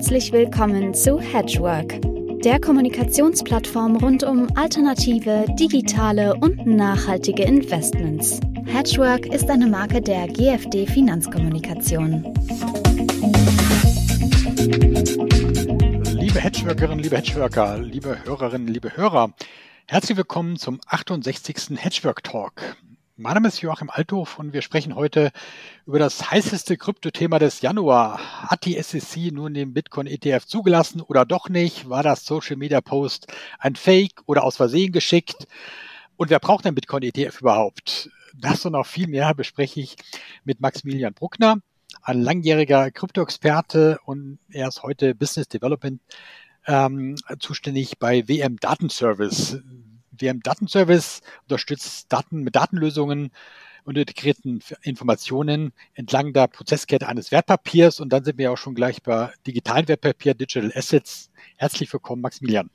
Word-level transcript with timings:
Herzlich 0.00 0.32
willkommen 0.32 0.94
zu 0.94 1.20
Hedgework, 1.20 2.00
der 2.42 2.58
Kommunikationsplattform 2.58 3.96
rund 3.96 4.22
um 4.22 4.48
alternative, 4.56 5.44
digitale 5.60 6.34
und 6.36 6.64
nachhaltige 6.64 7.42
Investments. 7.42 8.40
Hedgework 8.64 9.26
ist 9.26 9.50
eine 9.50 9.66
Marke 9.66 10.00
der 10.00 10.26
GFD 10.26 10.86
Finanzkommunikation. 10.86 12.24
Liebe 16.14 16.40
Hedgeworkerinnen, 16.40 17.04
liebe 17.04 17.18
Hedgeworker, 17.18 17.78
liebe 17.78 18.24
Hörerinnen, 18.24 18.68
liebe 18.68 18.96
Hörer, 18.96 19.34
herzlich 19.86 20.16
willkommen 20.16 20.56
zum 20.56 20.80
68. 20.86 21.78
Hedgework 21.78 22.24
Talk. 22.24 22.74
Mein 23.22 23.34
Name 23.34 23.48
ist 23.48 23.60
Joachim 23.60 23.90
Althoff 23.90 24.38
und 24.38 24.54
wir 24.54 24.62
sprechen 24.62 24.94
heute 24.94 25.30
über 25.84 25.98
das 25.98 26.30
heißeste 26.30 26.78
Kryptothema 26.78 27.38
des 27.38 27.60
Januar. 27.60 28.18
Hat 28.48 28.64
die 28.64 28.80
SEC 28.80 29.30
nun 29.30 29.52
den 29.52 29.74
Bitcoin 29.74 30.06
ETF 30.06 30.46
zugelassen 30.46 31.02
oder 31.02 31.26
doch 31.26 31.50
nicht? 31.50 31.90
War 31.90 32.02
das 32.02 32.24
Social 32.24 32.56
Media 32.56 32.80
Post 32.80 33.26
ein 33.58 33.76
Fake 33.76 34.22
oder 34.24 34.42
aus 34.42 34.56
Versehen 34.56 34.90
geschickt? 34.90 35.46
Und 36.16 36.30
wer 36.30 36.38
braucht 36.38 36.64
den 36.64 36.74
Bitcoin 36.74 37.02
ETF 37.02 37.42
überhaupt? 37.42 38.08
Das 38.34 38.64
und 38.64 38.72
noch 38.72 38.86
viel 38.86 39.06
mehr 39.06 39.34
bespreche 39.34 39.80
ich 39.80 39.96
mit 40.44 40.62
Maximilian 40.62 41.12
Bruckner, 41.12 41.58
ein 42.00 42.22
langjähriger 42.22 42.90
Kryptoexperte 42.90 43.98
und 44.06 44.38
er 44.50 44.68
ist 44.68 44.82
heute 44.82 45.14
Business 45.14 45.46
Development 45.46 46.00
ähm, 46.66 47.16
zuständig 47.38 47.98
bei 47.98 48.26
WM 48.26 48.56
Datenservice. 48.56 49.60
WM 50.20 50.42
Datenservice 50.42 51.22
unterstützt 51.42 52.12
Daten 52.12 52.42
mit 52.42 52.56
Datenlösungen 52.56 53.30
und 53.84 53.96
integrierten 53.96 54.62
Informationen 54.82 55.72
entlang 55.94 56.32
der 56.32 56.48
Prozesskette 56.48 57.08
eines 57.08 57.32
Wertpapiers. 57.32 58.00
Und 58.00 58.12
dann 58.12 58.24
sind 58.24 58.38
wir 58.38 58.52
auch 58.52 58.58
schon 58.58 58.74
gleich 58.74 59.02
bei 59.02 59.30
digitalen 59.46 59.88
Wertpapier, 59.88 60.34
Digital 60.34 60.72
Assets. 60.74 61.30
Herzlich 61.56 61.92
willkommen, 61.92 62.22
Maximilian. 62.22 62.70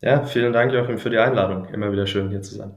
Ja, 0.00 0.24
vielen 0.24 0.52
Dank, 0.52 0.72
Joachim, 0.72 0.98
für 0.98 1.10
die 1.10 1.18
Einladung. 1.18 1.66
Immer 1.66 1.92
wieder 1.92 2.06
schön, 2.06 2.30
hier 2.30 2.42
zu 2.42 2.56
sein. 2.56 2.74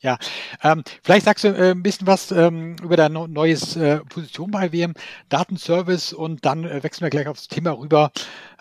Ja, 0.00 0.18
ähm, 0.64 0.82
vielleicht 1.04 1.26
sagst 1.26 1.44
du 1.44 1.48
äh, 1.48 1.70
ein 1.70 1.82
bisschen 1.84 2.08
was 2.08 2.32
ähm, 2.32 2.74
über 2.82 2.96
deine 2.96 3.28
neues 3.28 3.76
äh, 3.76 4.00
Position 4.00 4.50
bei 4.50 4.72
WM 4.72 4.94
Datenservice 5.28 6.12
und 6.12 6.44
dann 6.44 6.64
äh, 6.64 6.82
wechseln 6.82 7.04
wir 7.04 7.10
gleich 7.10 7.28
aufs 7.28 7.46
Thema 7.46 7.70
rüber, 7.70 8.10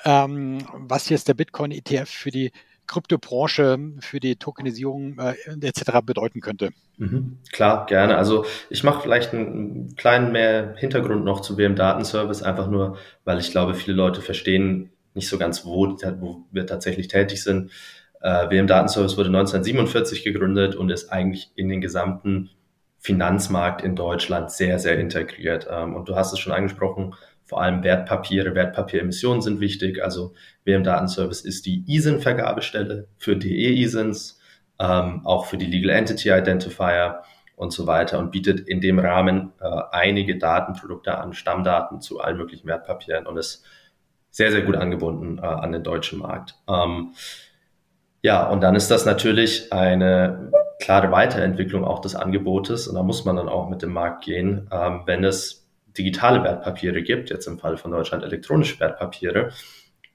ähm, 0.06 0.60
was 0.74 1.10
jetzt 1.10 1.28
der 1.28 1.34
Bitcoin 1.34 1.72
ETF 1.72 2.08
für 2.08 2.30
die 2.30 2.52
Kryptobranche 2.88 3.78
für 4.00 4.20
die 4.20 4.36
Tokenisierung 4.36 5.18
äh, 5.20 5.36
etc. 5.62 6.00
bedeuten 6.04 6.42
könnte. 6.42 6.72
Mhm, 6.98 7.38
klar, 7.52 7.86
gerne. 7.86 8.18
Also 8.18 8.46
ich 8.70 8.84
mache 8.84 9.02
vielleicht 9.02 9.34
einen 9.34 9.96
kleinen 9.96 10.32
mehr 10.32 10.76
Hintergrund 10.78 11.26
noch 11.26 11.42
zu 11.42 11.58
WM 11.58 11.76
Datenservice, 11.76 12.44
einfach 12.44 12.68
nur, 12.68 12.98
weil 13.24 13.40
ich 13.40 13.52
glaube, 13.52 13.74
viele 13.74 13.96
Leute 13.96 14.22
verstehen 14.22 14.92
nicht 15.14 15.28
so 15.28 15.38
ganz, 15.38 15.66
wo, 15.66 15.98
wo 16.20 16.46
wir 16.52 16.68
tatsächlich 16.68 17.08
tätig 17.08 17.44
sind. 17.44 17.72
Äh, 18.22 18.50
WM 18.50 18.68
Datenservice 18.68 19.18
wurde 19.18 19.30
1947 19.30 20.24
gegründet 20.24 20.76
und 20.76 20.90
ist 20.90 21.12
eigentlich 21.12 21.52
in 21.56 21.70
den 21.70 21.82
gesamten 21.82 22.50
Finanzmarkt 23.00 23.82
in 23.82 23.96
Deutschland 23.96 24.52
sehr, 24.52 24.78
sehr 24.78 25.00
integriert. 25.00 25.68
Ähm, 25.70 25.96
und 25.96 26.08
du 26.08 26.16
hast 26.16 26.34
es 26.34 26.40
schon 26.40 26.54
angesprochen, 26.54 27.16
vor 27.52 27.62
allem 27.62 27.84
Wertpapiere, 27.84 28.56
Wertpapieremissionen 28.56 29.42
sind 29.42 29.60
wichtig. 29.60 30.02
Also 30.02 30.34
WM 30.64 30.86
Datenservice 30.86 31.42
ist 31.42 31.66
die 31.66 31.84
ISIN-Vergabestelle 31.86 33.10
für 33.18 33.36
DE-ISINs, 33.36 34.40
ähm, 34.80 35.26
auch 35.26 35.48
für 35.48 35.58
die 35.58 35.66
Legal 35.66 35.90
Entity 35.90 36.30
Identifier 36.30 37.24
und 37.58 37.74
so 37.74 37.88
weiter 37.88 38.20
und 38.20 38.32
bietet 38.32 38.62
in 38.62 38.80
dem 38.80 39.00
Rahmen 39.00 39.52
äh, 39.60 39.68
einige 39.92 40.38
Datenprodukte 40.38 41.18
an, 41.18 41.34
Stammdaten 41.34 42.00
zu 42.00 42.22
allen 42.22 42.38
möglichen 42.38 42.70
Wertpapieren 42.70 43.28
und 43.28 43.36
ist 43.36 43.66
sehr, 44.30 44.54
sehr 44.54 44.62
gut 44.62 44.78
angebunden 44.78 45.38
äh, 45.38 45.42
an 45.42 45.74
den 45.74 45.84
deutschen 45.84 46.20
Markt. 46.20 46.56
Ähm, 46.70 47.16
ja, 48.22 48.48
und 48.48 48.62
dann 48.62 48.76
ist 48.76 48.90
das 48.90 49.06
natürlich 49.06 49.74
eine 49.74 50.54
klare 50.80 51.12
Weiterentwicklung 51.12 51.84
auch 51.84 52.00
des 52.00 52.16
Angebotes 52.16 52.88
und 52.88 52.96
da 52.96 53.04
muss 53.04 53.26
man 53.26 53.36
dann 53.36 53.50
auch 53.50 53.68
mit 53.68 53.82
dem 53.82 53.92
Markt 53.92 54.24
gehen, 54.24 54.70
ähm, 54.72 55.02
wenn 55.06 55.26
es 55.26 55.61
digitale 55.98 56.44
Wertpapiere 56.44 57.02
gibt, 57.02 57.30
jetzt 57.30 57.48
im 57.48 57.60
Fall 57.60 57.78
von 57.78 57.92
Deutschland 57.92 58.24
elektronische 58.24 58.80
Wertpapiere. 58.80 59.52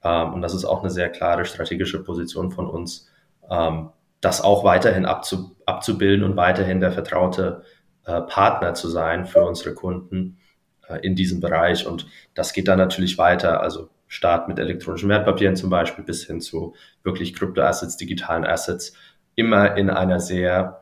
Ähm, 0.03 0.33
und 0.33 0.41
das 0.41 0.53
ist 0.53 0.65
auch 0.65 0.81
eine 0.81 0.89
sehr 0.89 1.09
klare 1.09 1.45
strategische 1.45 2.03
Position 2.03 2.51
von 2.51 2.67
uns, 2.67 3.09
ähm, 3.49 3.89
das 4.21 4.41
auch 4.41 4.63
weiterhin 4.63 5.05
abzu, 5.05 5.55
abzubilden 5.65 6.23
und 6.23 6.35
weiterhin 6.35 6.79
der 6.79 6.91
vertraute 6.91 7.63
äh, 8.05 8.21
Partner 8.21 8.73
zu 8.73 8.87
sein 8.89 9.25
für 9.25 9.43
unsere 9.43 9.75
Kunden 9.75 10.37
äh, 10.87 10.99
in 11.05 11.15
diesem 11.15 11.39
Bereich. 11.39 11.85
Und 11.85 12.07
das 12.33 12.53
geht 12.53 12.67
dann 12.67 12.79
natürlich 12.79 13.17
weiter. 13.17 13.61
Also 13.61 13.89
Start 14.07 14.47
mit 14.47 14.57
elektronischen 14.57 15.09
Wertpapieren 15.09 15.55
zum 15.55 15.69
Beispiel 15.69 16.03
bis 16.03 16.25
hin 16.25 16.39
zu 16.39 16.75
wirklich 17.03 17.33
Kryptoassets, 17.33 17.97
digitalen 17.97 18.45
Assets, 18.45 18.93
immer 19.35 19.75
in 19.75 19.89
einer 19.89 20.19
sehr 20.19 20.81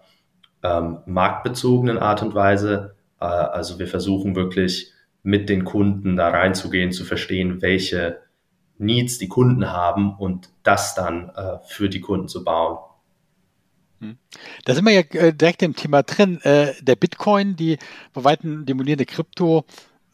ähm, 0.64 1.00
marktbezogenen 1.06 1.98
Art 1.98 2.22
und 2.22 2.36
Weise, 2.36 2.95
also 3.26 3.80
wir 3.80 3.88
versuchen 3.88 4.36
wirklich 4.36 4.92
mit 5.24 5.50
den 5.50 5.64
Kunden 5.64 6.16
da 6.16 6.30
reinzugehen, 6.30 6.92
zu 6.92 7.04
verstehen, 7.04 7.62
welche 7.62 8.22
Needs 8.78 9.18
die 9.18 9.28
Kunden 9.28 9.72
haben 9.72 10.16
und 10.18 10.50
das 10.64 10.96
dann 10.96 11.30
äh, 11.30 11.58
für 11.68 11.90
die 11.90 12.02
Kunden 12.02 12.28
zu 12.28 12.44
bauen. 12.44 12.78
Hm. 14.02 14.18
Da 14.66 14.76
sind 14.76 14.86
wir 14.86 14.94
ja 14.94 15.02
äh, 15.20 15.34
direkt 15.34 15.64
im 15.64 15.76
Thema 15.76 16.04
drin. 16.04 16.40
Der 16.44 16.96
Bitcoin, 16.96 17.56
die 17.56 17.78
bei 18.14 18.24
weitem 18.24 18.66
demolierende 18.66 19.06
Krypto, 19.06 19.66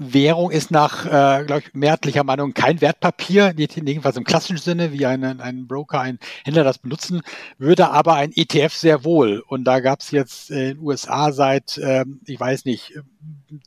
Währung 0.01 0.51
ist 0.51 0.71
nach, 0.71 1.05
äh, 1.05 1.45
glaube 1.45 1.63
ich, 1.65 1.73
mehrheitlicher 1.73 2.23
Meinung 2.23 2.53
kein 2.53 2.81
Wertpapier, 2.81 3.53
jedenfalls 3.57 4.17
im 4.17 4.23
klassischen 4.23 4.57
Sinne, 4.57 4.91
wie 4.91 5.05
ein, 5.05 5.23
ein 5.23 5.67
Broker, 5.67 5.99
ein 5.99 6.19
Händler 6.43 6.63
das 6.63 6.79
benutzen 6.79 7.21
würde, 7.57 7.91
aber 7.91 8.15
ein 8.15 8.31
ETF 8.33 8.73
sehr 8.73 9.03
wohl. 9.03 9.43
Und 9.47 9.65
da 9.65 9.79
gab 9.79 10.01
es 10.01 10.11
jetzt 10.11 10.51
in 10.51 10.57
den 10.57 10.79
USA 10.79 11.31
seit, 11.31 11.79
ähm, 11.83 12.21
ich 12.25 12.39
weiß 12.39 12.65
nicht, 12.65 12.93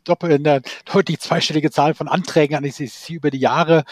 doppelt 0.04 0.32
in 0.32 0.44
der 0.44 0.62
deutlich 0.92 1.20
zweistellige 1.20 1.70
Zahl 1.70 1.94
von 1.94 2.08
Anträgen 2.08 2.56
an 2.56 2.64
die 2.64 2.70
SEC 2.70 3.10
über 3.10 3.30
die 3.30 3.38
Jahre, 3.38 3.84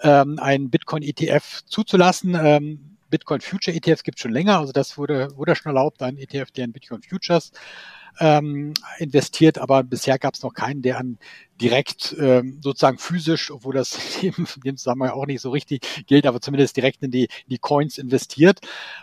ähm, 0.00 0.38
einen 0.38 0.70
Bitcoin-ETF 0.70 1.62
zuzulassen. 1.66 2.34
Ähm, 2.34 2.93
Bitcoin 3.14 3.40
Future 3.40 3.76
ETFs 3.76 4.02
gibt 4.02 4.18
es 4.18 4.22
schon 4.22 4.32
länger, 4.32 4.58
also 4.58 4.72
das 4.72 4.98
wurde, 4.98 5.28
wurde 5.36 5.54
schon 5.54 5.70
erlaubt, 5.70 6.02
ein 6.02 6.18
ETF, 6.18 6.50
der 6.50 6.64
in 6.64 6.72
Bitcoin 6.72 7.00
Futures 7.00 7.52
ähm, 8.18 8.74
investiert, 8.98 9.58
aber 9.58 9.84
bisher 9.84 10.18
gab 10.18 10.34
es 10.34 10.42
noch 10.42 10.52
keinen, 10.52 10.82
der 10.82 10.98
an 10.98 11.18
direkt 11.60 12.16
ähm, 12.18 12.58
sozusagen 12.60 12.98
physisch, 12.98 13.52
obwohl 13.52 13.74
das 13.74 13.98
in 14.22 14.34
dem 14.64 14.76
Zusammenhang 14.76 15.10
auch 15.10 15.26
nicht 15.26 15.40
so 15.40 15.50
richtig 15.50 16.04
gilt, 16.08 16.26
aber 16.26 16.40
zumindest 16.40 16.76
direkt 16.76 17.04
in 17.04 17.12
die, 17.12 17.24
in 17.24 17.50
die 17.50 17.58
Coins 17.58 17.98
investiert. 17.98 18.60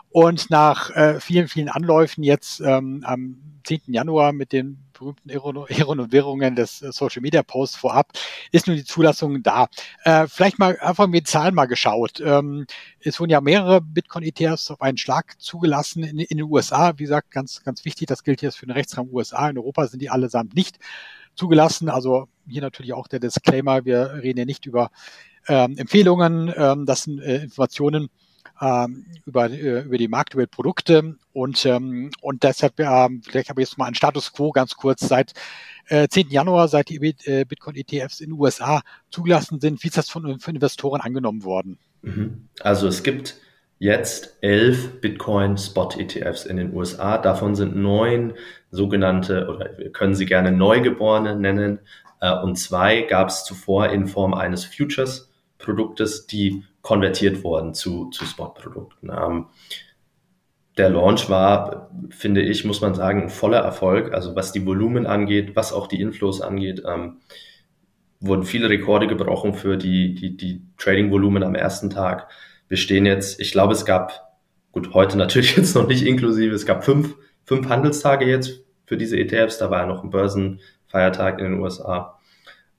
Und 0.09 0.49
nach 0.49 0.89
äh, 0.89 1.21
vielen, 1.21 1.47
vielen 1.47 1.69
Anläufen 1.69 2.21
jetzt 2.21 2.59
ähm, 2.59 3.03
am 3.05 3.37
10. 3.63 3.81
Januar 3.87 4.33
mit 4.33 4.51
den 4.51 4.77
berühmten 5.01 5.29
Renovierungen 5.29 6.55
des 6.61 6.81
äh, 6.81 6.91
Social 6.91 7.21
Media 7.21 7.43
Posts 7.43 7.75
vorab, 7.75 8.11
ist 8.51 8.67
nun 8.67 8.75
die 8.75 8.85
Zulassung 8.85 9.43
da. 9.43 9.67
Äh, 10.03 10.27
vielleicht 10.27 10.59
mal 10.59 10.77
einfach 10.79 11.07
mit 11.07 11.27
Zahlen 11.27 11.55
mal 11.55 11.65
geschaut. 11.65 12.21
Ähm, 12.21 12.65
es 12.99 13.19
wurden 13.19 13.31
ja 13.31 13.41
mehrere 13.41 13.81
Bitcoin-ETFs 13.81 14.71
auf 14.71 14.81
einen 14.81 14.97
Schlag 14.97 15.39
zugelassen 15.39 16.03
in, 16.03 16.19
in, 16.19 16.37
den 16.37 16.47
USA. 16.49 16.93
Wie 16.97 17.03
gesagt, 17.03 17.31
ganz, 17.31 17.63
ganz 17.63 17.83
wichtig, 17.85 18.07
das 18.07 18.23
gilt 18.23 18.41
jetzt 18.41 18.57
für 18.57 18.65
den 18.65 18.73
Rechtsraum 18.73 19.09
USA. 19.11 19.49
In 19.49 19.57
Europa 19.57 19.87
sind 19.87 20.01
die 20.01 20.09
allesamt 20.09 20.55
nicht 20.55 20.77
zugelassen. 21.35 21.89
Also 21.89 22.27
hier 22.47 22.61
natürlich 22.61 22.93
auch 22.93 23.07
der 23.07 23.19
Disclaimer, 23.19 23.85
wir 23.85 24.21
reden 24.21 24.39
ja 24.39 24.45
nicht 24.45 24.65
über 24.65 24.91
ähm, 25.47 25.77
Empfehlungen, 25.77 26.53
ähm, 26.55 26.85
das 26.85 27.03
sind 27.03 27.19
äh, 27.19 27.43
Informationen, 27.43 28.09
über, 29.25 29.49
äh, 29.49 29.81
über 29.81 29.97
die 29.97 30.07
Marktweltprodukte 30.07 31.15
und, 31.33 31.65
ähm, 31.65 32.11
und 32.21 32.43
deshalb, 32.43 32.79
ähm, 32.79 33.21
vielleicht 33.25 33.49
habe 33.49 33.61
ich 33.61 33.69
jetzt 33.69 33.77
mal 33.77 33.85
einen 33.85 33.95
Status 33.95 34.33
Quo 34.33 34.51
ganz 34.51 34.75
kurz, 34.75 35.01
seit 35.01 35.33
äh, 35.87 36.07
10. 36.07 36.29
Januar, 36.29 36.67
seit 36.67 36.89
die 36.89 37.15
äh, 37.25 37.45
Bitcoin-ETFs 37.45 38.19
in 38.19 38.31
den 38.31 38.39
USA 38.39 38.81
zugelassen 39.09 39.59
sind, 39.59 39.83
wie 39.83 39.87
ist 39.87 39.97
das 39.97 40.09
von, 40.09 40.39
von 40.39 40.55
Investoren 40.55 41.01
angenommen 41.01 41.43
worden? 41.43 41.79
Mhm. 42.01 42.49
Also 42.61 42.87
es 42.87 43.03
gibt 43.03 43.37
jetzt 43.79 44.37
elf 44.41 45.01
Bitcoin-Spot-ETFs 45.01 46.45
in 46.45 46.57
den 46.57 46.73
USA. 46.73 47.17
Davon 47.17 47.55
sind 47.55 47.75
neun 47.75 48.33
sogenannte, 48.69 49.47
oder 49.47 49.77
wir 49.77 49.91
können 49.91 50.13
sie 50.13 50.25
gerne 50.25 50.51
Neugeborene 50.51 51.35
nennen, 51.35 51.79
äh, 52.21 52.33
und 52.33 52.57
zwei 52.57 53.01
gab 53.01 53.29
es 53.29 53.43
zuvor 53.43 53.89
in 53.89 54.07
Form 54.07 54.33
eines 54.33 54.65
Futures-Produktes, 54.65 56.27
die 56.27 56.63
konvertiert 56.81 57.43
worden 57.43 57.73
zu, 57.73 58.09
zu 58.09 58.25
Spot-Produkten. 58.25 59.09
Ähm, 59.09 59.45
der 60.77 60.89
Launch 60.89 61.29
war, 61.29 61.91
finde 62.09 62.41
ich, 62.41 62.65
muss 62.65 62.81
man 62.81 62.95
sagen, 62.95 63.23
ein 63.23 63.29
voller 63.29 63.59
Erfolg. 63.59 64.13
Also 64.13 64.35
was 64.35 64.51
die 64.51 64.65
Volumen 64.65 65.05
angeht, 65.05 65.55
was 65.55 65.73
auch 65.73 65.87
die 65.87 66.01
Inflows 66.01 66.41
angeht, 66.41 66.83
ähm, 66.87 67.17
wurden 68.19 68.43
viele 68.43 68.69
Rekorde 68.69 69.07
gebrochen 69.07 69.53
für 69.53 69.77
die, 69.77 70.13
die, 70.13 70.37
die 70.37 70.61
Trading-Volumen 70.77 71.43
am 71.43 71.55
ersten 71.55 71.89
Tag. 71.89 72.29
Wir 72.67 72.77
stehen 72.77 73.05
jetzt, 73.05 73.39
ich 73.39 73.51
glaube, 73.51 73.73
es 73.73 73.85
gab, 73.85 74.37
gut, 74.71 74.93
heute 74.93 75.17
natürlich 75.19 75.57
jetzt 75.57 75.75
noch 75.75 75.87
nicht 75.87 76.05
inklusive, 76.05 76.55
es 76.55 76.65
gab 76.65 76.85
fünf, 76.85 77.15
fünf 77.43 77.67
Handelstage 77.67 78.25
jetzt 78.25 78.63
für 78.85 78.97
diese 78.97 79.17
ETFs. 79.17 79.57
Da 79.57 79.69
war 79.69 79.81
ja 79.81 79.87
noch 79.87 80.03
ein 80.03 80.09
Börsenfeiertag 80.09 81.39
in 81.39 81.45
den 81.45 81.59
USA. 81.59 82.19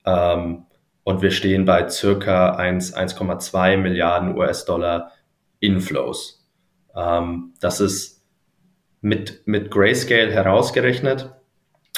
Ähm, 0.05 0.65
und 1.03 1.21
wir 1.21 1.31
stehen 1.31 1.65
bei 1.65 1.89
circa 1.89 2.55
1,2 2.55 3.77
Milliarden 3.77 4.37
US-Dollar 4.37 5.11
Inflows. 5.59 6.45
Ähm, 6.95 7.53
das 7.59 7.79
ist 7.79 8.23
mit, 9.01 9.41
mit 9.45 9.71
Grayscale 9.71 10.31
herausgerechnet. 10.31 11.29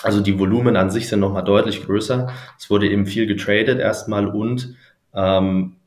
Also 0.04 0.22
die 0.22 0.38
Volumen 0.38 0.76
an 0.76 0.90
sich 0.90 1.08
sind 1.08 1.20
nochmal 1.20 1.44
deutlich 1.44 1.84
größer. 1.86 2.32
Es 2.60 2.70
wurde 2.70 2.90
eben 2.90 3.06
viel 3.06 3.28
getradet 3.28 3.80
erstmal 3.80 4.28
und 4.28 4.76
ähm, 5.14 5.78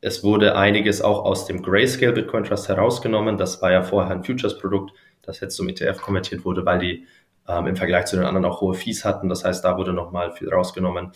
es 0.00 0.22
wurde 0.22 0.56
einiges 0.56 1.02
auch 1.02 1.24
aus 1.24 1.46
dem 1.46 1.62
Grayscale 1.62 2.12
Bitcoin 2.12 2.44
Trust 2.44 2.68
herausgenommen. 2.68 3.38
Das 3.38 3.60
war 3.62 3.72
ja 3.72 3.82
vorher 3.82 4.14
ein 4.14 4.22
Futures-Produkt, 4.22 4.92
das 5.22 5.40
jetzt 5.40 5.56
zum 5.56 5.68
ETF 5.68 6.00
konvertiert 6.00 6.44
wurde, 6.44 6.64
weil 6.64 6.78
die 6.78 7.06
ähm, 7.48 7.66
im 7.66 7.76
Vergleich 7.76 8.06
zu 8.06 8.16
den 8.16 8.24
anderen 8.24 8.44
auch 8.44 8.60
hohe 8.60 8.74
Fees 8.74 9.04
hatten. 9.04 9.28
Das 9.28 9.44
heißt, 9.44 9.64
da 9.64 9.76
wurde 9.76 9.92
nochmal 9.92 10.32
viel 10.32 10.48
rausgenommen. 10.48 11.12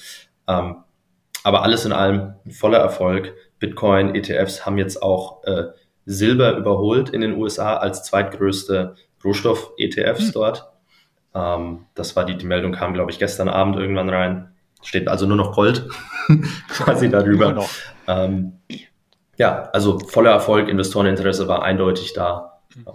Ähm, 0.49 0.77
aber 1.43 1.63
alles 1.63 1.85
in 1.85 1.93
allem 1.93 2.35
voller 2.51 2.79
Erfolg. 2.79 3.35
Bitcoin, 3.59 4.15
ETFs 4.15 4.65
haben 4.67 4.79
jetzt 4.79 5.03
auch 5.03 5.45
äh, 5.45 5.65
Silber 6.07 6.57
überholt 6.57 7.11
in 7.11 7.21
den 7.21 7.37
USA 7.37 7.77
als 7.77 8.03
zweitgrößte 8.05 8.97
Rohstoff-ETFs 9.25 10.27
hm. 10.27 10.33
dort. 10.33 10.71
Ähm, 11.35 11.87
das 11.95 12.17
war 12.17 12.25
die, 12.25 12.37
die 12.37 12.47
Meldung 12.47 12.73
kam, 12.73 12.95
glaube 12.95 13.11
ich, 13.11 13.19
gestern 13.19 13.49
Abend 13.49 13.77
irgendwann 13.77 14.09
rein. 14.09 14.53
Steht 14.83 15.09
also 15.09 15.27
nur 15.27 15.37
noch 15.37 15.55
Gold 15.55 15.89
quasi 16.69 17.11
darüber. 17.11 17.67
Ähm, 18.07 18.55
ja, 19.37 19.69
also 19.73 19.99
voller 19.99 20.31
Erfolg, 20.31 20.69
Investoreninteresse 20.69 21.49
war 21.49 21.63
eindeutig 21.63 22.13
da. 22.13 22.61
Ja. 22.87 22.95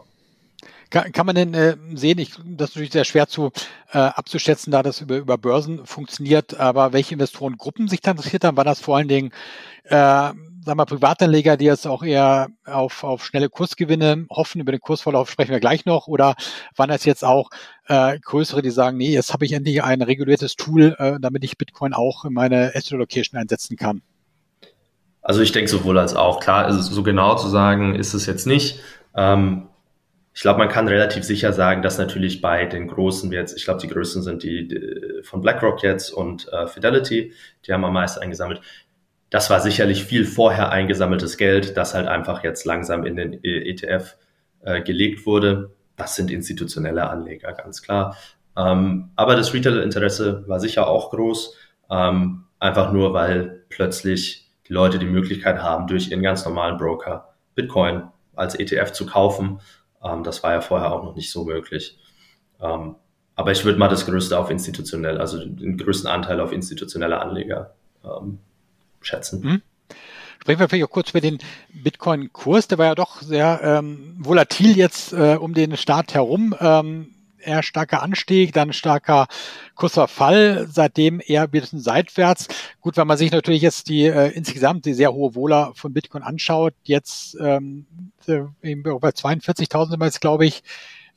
Kann, 0.96 1.12
kann 1.12 1.26
man 1.26 1.36
denn 1.36 1.54
äh, 1.54 1.76
sehen, 1.94 2.20
ich, 2.20 2.36
das 2.46 2.70
ist 2.70 2.76
natürlich 2.76 2.94
sehr 2.94 3.04
schwer 3.04 3.28
zu 3.28 3.52
äh, 3.92 3.98
abzuschätzen, 3.98 4.72
da 4.72 4.82
das 4.82 5.02
über, 5.02 5.18
über 5.18 5.38
Börsen 5.38 5.86
funktioniert, 5.86 6.58
aber 6.58 6.94
welche 6.94 7.16
Investorengruppen 7.16 7.90
sich 7.90 8.00
da 8.00 8.12
interessiert 8.12 8.46
haben, 8.46 8.56
war 8.56 8.64
das 8.64 8.80
vor 8.80 8.96
allen 8.96 9.10
Dingen 9.10 9.32
äh, 9.84 9.92
sagen 9.92 10.38
wir, 10.66 10.86
Privatanleger, 10.86 11.58
die 11.58 11.66
jetzt 11.66 11.86
auch 11.86 12.02
eher 12.02 12.48
auf, 12.64 13.04
auf 13.04 13.26
schnelle 13.26 13.50
Kursgewinne 13.50 14.26
hoffen, 14.30 14.62
über 14.62 14.72
den 14.72 14.80
Kursverlauf 14.80 15.30
sprechen 15.30 15.52
wir 15.52 15.60
gleich 15.60 15.86
noch, 15.86 16.08
oder 16.08 16.34
waren 16.78 16.88
das 16.88 17.04
jetzt 17.04 17.26
auch 17.26 17.50
äh, 17.90 18.18
größere, 18.18 18.62
die 18.62 18.72
sagen, 18.72 18.96
nee, 18.96 19.12
jetzt 19.12 19.34
habe 19.34 19.44
ich 19.44 19.52
endlich 19.52 19.84
ein 19.84 20.02
reguliertes 20.02 20.56
Tool, 20.56 20.96
äh, 20.98 21.20
damit 21.20 21.44
ich 21.44 21.58
Bitcoin 21.58 21.94
auch 21.94 22.24
in 22.24 22.32
meine 22.32 22.72
Asset 22.74 22.94
Allocation 22.94 23.38
einsetzen 23.38 23.76
kann? 23.76 24.02
Also 25.22 25.42
ich 25.42 25.52
denke 25.52 25.70
sowohl 25.70 26.00
als 26.00 26.16
auch. 26.16 26.40
Klar, 26.40 26.64
also 26.64 26.80
so 26.80 27.04
genau 27.04 27.36
zu 27.36 27.50
sagen 27.50 27.96
ist 27.96 28.14
es 28.14 28.26
jetzt 28.28 28.48
nicht. 28.48 28.80
Ähm, 29.14 29.68
ich 30.36 30.42
glaube, 30.42 30.60
man 30.60 30.68
kann 30.68 30.90
relativ 30.90 31.24
sicher 31.24 31.54
sagen, 31.54 31.82
dass 31.82 31.98
natürlich 31.98 32.42
bei 32.42 32.66
den 32.66 32.90
großen 32.90 33.32
jetzt, 33.32 33.56
ich 33.56 33.64
glaube, 33.64 33.80
die 33.80 33.88
größten 33.88 34.22
sind 34.22 34.44
die, 34.44 34.68
die 34.68 35.22
von 35.24 35.40
BlackRock 35.40 35.82
jetzt 35.82 36.12
und 36.12 36.52
äh, 36.52 36.68
Fidelity, 36.68 37.32
die 37.66 37.74
haben 37.74 37.86
am 37.86 37.94
meisten 37.94 38.22
eingesammelt. 38.22 38.60
Das 39.30 39.50
war 39.50 39.62
sicherlich 39.62 40.04
viel 40.04 40.26
vorher 40.26 40.72
eingesammeltes 40.72 41.38
Geld, 41.38 41.78
das 41.78 41.94
halt 41.94 42.08
einfach 42.08 42.44
jetzt 42.44 42.66
langsam 42.66 43.06
in 43.06 43.16
den 43.16 43.40
ETF 43.46 44.18
äh, 44.62 44.82
gelegt 44.82 45.26
wurde. 45.26 45.72
Das 45.96 46.16
sind 46.16 46.30
institutionelle 46.30 47.10
Anleger, 47.10 47.54
ganz 47.54 47.82
klar. 47.82 48.18
Ähm, 48.58 49.12
aber 49.16 49.38
das 49.38 49.54
Retail-Interesse 49.54 50.44
war 50.48 50.60
sicher 50.60 50.88
auch 50.88 51.12
groß, 51.12 51.56
ähm, 51.90 52.44
einfach 52.60 52.92
nur, 52.92 53.14
weil 53.14 53.64
plötzlich 53.70 54.52
die 54.68 54.74
Leute 54.74 55.00
die 55.00 55.06
Möglichkeit 55.06 55.64
haben, 55.64 55.88
durch 55.88 56.12
ihren 56.12 56.22
ganz 56.22 56.44
normalen 56.44 56.78
Broker 56.78 57.36
Bitcoin 57.56 58.04
als 58.36 58.56
ETF 58.56 58.92
zu 58.92 59.06
kaufen 59.06 59.62
ähm, 60.06 60.24
das 60.24 60.44
war 60.44 60.54
ja 60.54 60.62
vorher 60.62 60.94
auch 60.94 61.04
noch 61.04 61.16
nicht 61.16 61.31
so 61.31 61.44
möglich. 61.44 61.98
Ähm, 62.62 62.96
aber 63.36 63.52
ich 63.52 63.66
würde 63.66 63.80
mal 63.80 63.90
das 63.90 64.06
Größte 64.06 64.40
auf 64.40 64.50
institutionell, 64.50 65.19
also 65.19 65.44
den 65.44 65.78
größten 65.78 66.10
Anteil 66.10 66.40
auf 66.40 66.54
institutionelle 66.54 67.19
Anleger 67.19 67.74
ähm, 68.04 68.40
schätzen. 69.02 69.42
Mhm. 69.42 69.62
Sprechen 70.40 70.60
wir 70.60 70.69
vielleicht 70.69 70.86
auch 70.86 70.92
kurz 70.92 71.10
über 71.10 71.22
den 71.22 71.40
Bitcoin-Kurs. 71.74 72.68
Der 72.68 72.78
war 72.78 72.86
ja 72.86 72.96
doch 72.96 73.22
sehr 73.22 73.62
ähm, 73.63 74.16
volatil 74.19 74.78
jetzt 74.78 75.12
äh, 75.12 75.38
um 75.40 75.54
den 75.54 75.75
Start 75.75 76.13
herum. 76.13 76.56
Ähm, 76.60 77.15
eher 77.46 77.64
starker 77.64 78.02
Anstieg, 78.02 78.54
dann 78.54 78.74
starker 78.74 79.28
Kursverfall, 79.76 80.68
seitdem 80.70 81.22
eher 81.26 81.44
ein 81.44 81.50
bisschen 81.50 81.80
seitwärts. 81.80 82.48
Gut, 82.82 82.98
wenn 82.98 83.08
man 83.08 83.18
sich 83.18 83.32
natürlich 83.32 83.62
jetzt 83.62 83.90
die 83.90 84.06
äh, 84.06 84.32
insgesamt 84.32 84.86
die 84.86 84.94
sehr 84.94 85.14
hohe 85.14 85.36
Wohler 85.36 85.72
von 85.76 85.94
Bitcoin 85.94 86.24
anschaut, 86.24 86.74
jetzt 86.84 87.38
ähm, 87.40 87.86
äh, 88.28 88.42
bei 88.62 89.10
42.000 89.10 89.90
sind 89.90 90.00
wir 90.00 90.06
jetzt, 90.06 90.22
glaube 90.22 90.46
ich, 90.46 90.64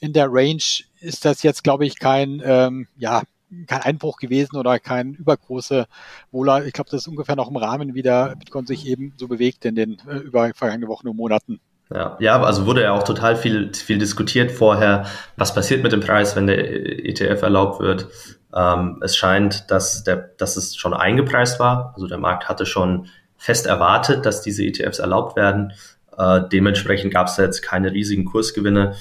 in 0.01 0.13
der 0.13 0.29
Range 0.31 0.63
ist 1.01 1.25
das 1.25 1.43
jetzt, 1.43 1.65
glaube 1.65 1.87
ich, 1.87 1.99
kein, 1.99 2.41
ähm, 2.45 2.89
ja, 2.97 3.23
kein 3.67 3.83
Einbruch 3.83 4.19
gewesen 4.19 4.57
oder 4.57 4.79
kein 4.79 5.15
übergroße 5.15 5.87
Wohler. 6.31 6.67
Ich 6.67 6.73
glaube, 6.73 6.91
das 6.91 7.03
ist 7.03 7.09
ungefähr 7.09 7.37
noch 7.37 7.49
im 7.49 7.57
Rahmen, 7.57 7.95
wie 7.95 8.03
der 8.03 8.37
Bitcoin 8.37 8.67
sich 8.67 8.87
eben 8.87 9.15
so 9.17 9.27
bewegt 9.27 9.65
in 9.65 9.75
den 9.75 9.99
äh, 10.09 10.19
über 10.19 10.53
vergangene 10.55 10.89
Wochen 10.89 11.09
und 11.09 11.17
Monaten. 11.17 11.61
Ja, 11.95 12.17
ja, 12.21 12.43
also 12.43 12.67
wurde 12.67 12.83
ja 12.83 12.93
auch 12.93 13.03
total 13.03 13.35
viel, 13.37 13.73
viel 13.73 13.99
diskutiert 13.99 14.53
vorher, 14.53 15.07
was 15.37 15.55
passiert 15.55 15.83
mit 15.83 15.93
dem 15.93 16.01
Preis, 16.01 16.37
wenn 16.37 16.47
der 16.47 16.59
ETF 16.59 17.43
erlaubt 17.43 17.81
wird. 17.81 18.09
Ähm, 18.55 19.01
es 19.03 19.17
scheint, 19.17 19.71
dass, 19.71 20.05
der, 20.05 20.17
dass 20.37 20.57
es 20.57 20.77
schon 20.77 20.93
eingepreist 20.93 21.59
war. 21.59 21.93
Also 21.95 22.07
der 22.07 22.19
Markt 22.19 22.49
hatte 22.49 22.67
schon 22.67 23.09
fest 23.37 23.67
erwartet, 23.67 24.27
dass 24.27 24.43
diese 24.43 24.65
ETFs 24.65 24.99
erlaubt 24.99 25.37
werden. 25.37 25.73
Äh, 26.17 26.43
dementsprechend 26.53 27.13
gab 27.13 27.29
es 27.29 27.37
jetzt 27.39 27.63
keine 27.63 27.93
riesigen 27.93 28.27
Kursgewinne. 28.27 28.95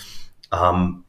Ähm, 0.53 1.03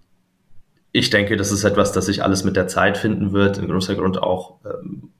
ich 0.91 1.11
denke, 1.11 1.37
das 1.37 1.53
ist 1.53 1.63
etwas, 1.63 1.93
das 1.93 2.07
sich 2.07 2.25
alles 2.25 2.43
mit 2.43 2.57
der 2.57 2.67
Zeit 2.67 2.99
finden 2.99 3.33
wird. 3.33 3.59
Ein 3.59 3.69
großer 3.69 3.95
Grund 3.95 4.21
auch 4.21 4.59
ähm, 4.65 5.11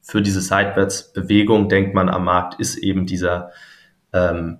für 0.00 0.22
diese 0.22 0.40
Seitwärtsbewegung, 0.40 1.68
denkt 1.68 1.94
man 1.94 2.08
am 2.08 2.24
Markt, 2.24 2.58
ist 2.58 2.76
eben 2.76 3.06
dieser 3.06 3.50
ähm, 4.12 4.58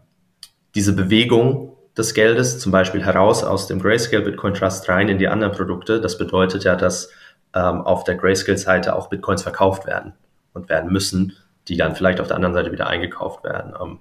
diese 0.78 0.92
Bewegung 0.92 1.76
des 1.96 2.14
Geldes, 2.14 2.60
zum 2.60 2.70
Beispiel 2.70 3.04
heraus 3.04 3.42
aus 3.42 3.66
dem 3.66 3.80
Grayscale 3.80 4.22
Bitcoin 4.22 4.54
Trust 4.54 4.88
rein 4.88 5.08
in 5.08 5.18
die 5.18 5.26
anderen 5.26 5.52
Produkte, 5.52 6.00
das 6.00 6.16
bedeutet 6.16 6.62
ja, 6.62 6.76
dass 6.76 7.10
ähm, 7.52 7.80
auf 7.80 8.04
der 8.04 8.14
Grayscale-Seite 8.14 8.94
auch 8.94 9.08
Bitcoins 9.08 9.42
verkauft 9.42 9.86
werden 9.86 10.12
und 10.52 10.68
werden 10.68 10.92
müssen, 10.92 11.32
die 11.66 11.76
dann 11.76 11.96
vielleicht 11.96 12.20
auf 12.20 12.28
der 12.28 12.36
anderen 12.36 12.54
Seite 12.54 12.70
wieder 12.70 12.86
eingekauft 12.86 13.42
werden. 13.42 13.74
Ähm, 13.82 13.98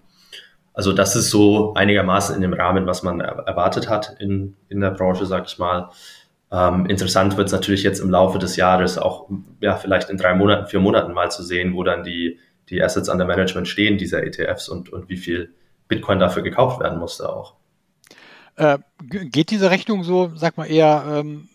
also 0.72 0.94
das 0.94 1.16
ist 1.16 1.32
so 1.32 1.74
einigermaßen 1.74 2.36
in 2.36 2.42
dem 2.42 2.54
Rahmen, 2.54 2.86
was 2.86 3.02
man 3.02 3.22
erwartet 3.22 3.90
hat 3.90 4.16
in, 4.20 4.56
in 4.70 4.80
der 4.80 4.92
Branche, 4.92 5.26
sag 5.26 5.48
ich 5.48 5.58
mal. 5.58 5.90
Ähm, 6.52 6.86
interessant 6.86 7.38
wird 7.38 7.48
es 7.48 7.54
natürlich 7.54 7.82
jetzt 7.82 8.02
im 8.02 8.12
Laufe 8.12 8.38
des 8.38 8.56
Jahres 8.56 9.00
auch, 9.00 9.28
ja, 9.62 9.78
vielleicht 9.78 10.12
in 10.12 10.18
drei 10.18 10.36
Monaten, 10.36 10.68
vier 10.68 10.80
Monaten 10.80 11.12
mal 11.12 11.32
zu 11.32 11.42
sehen, 11.42 11.74
wo 11.74 11.82
dann 11.82 12.04
die, 12.04 12.38
die 12.70 12.84
Assets 12.84 13.10
under 13.10 13.26
Management 13.26 13.68
stehen, 13.68 13.98
dieser 13.98 14.24
ETFs 14.24 14.70
und, 14.70 14.94
und 14.94 15.10
wie 15.10 15.18
viel 15.18 15.56
Bitcoin 15.88 16.20
dafür 16.20 16.44
gekauft 16.44 16.80
werden 16.80 17.00
musste 17.00 17.30
auch. 17.30 17.56
Äh, 18.58 18.80
geht 19.04 19.52
diese 19.52 19.70
Rechnung 19.70 20.04
so, 20.04 20.32
sag 20.36 20.58
mal 20.58 20.66
eher 20.66 21.04
ähm, 21.08 21.48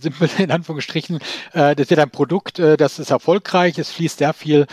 simpel 0.00 0.28
in 0.38 0.50
Anführungsstrichen, 0.50 1.18
äh, 1.52 1.76
das 1.76 1.90
wird 1.90 2.00
ein 2.00 2.10
Produkt, 2.10 2.58
äh, 2.58 2.78
das 2.78 2.98
ist 2.98 3.10
erfolgreich, 3.10 3.78
es 3.78 3.90
fließt 3.90 4.18
sehr 4.18 4.32
viel 4.32 4.66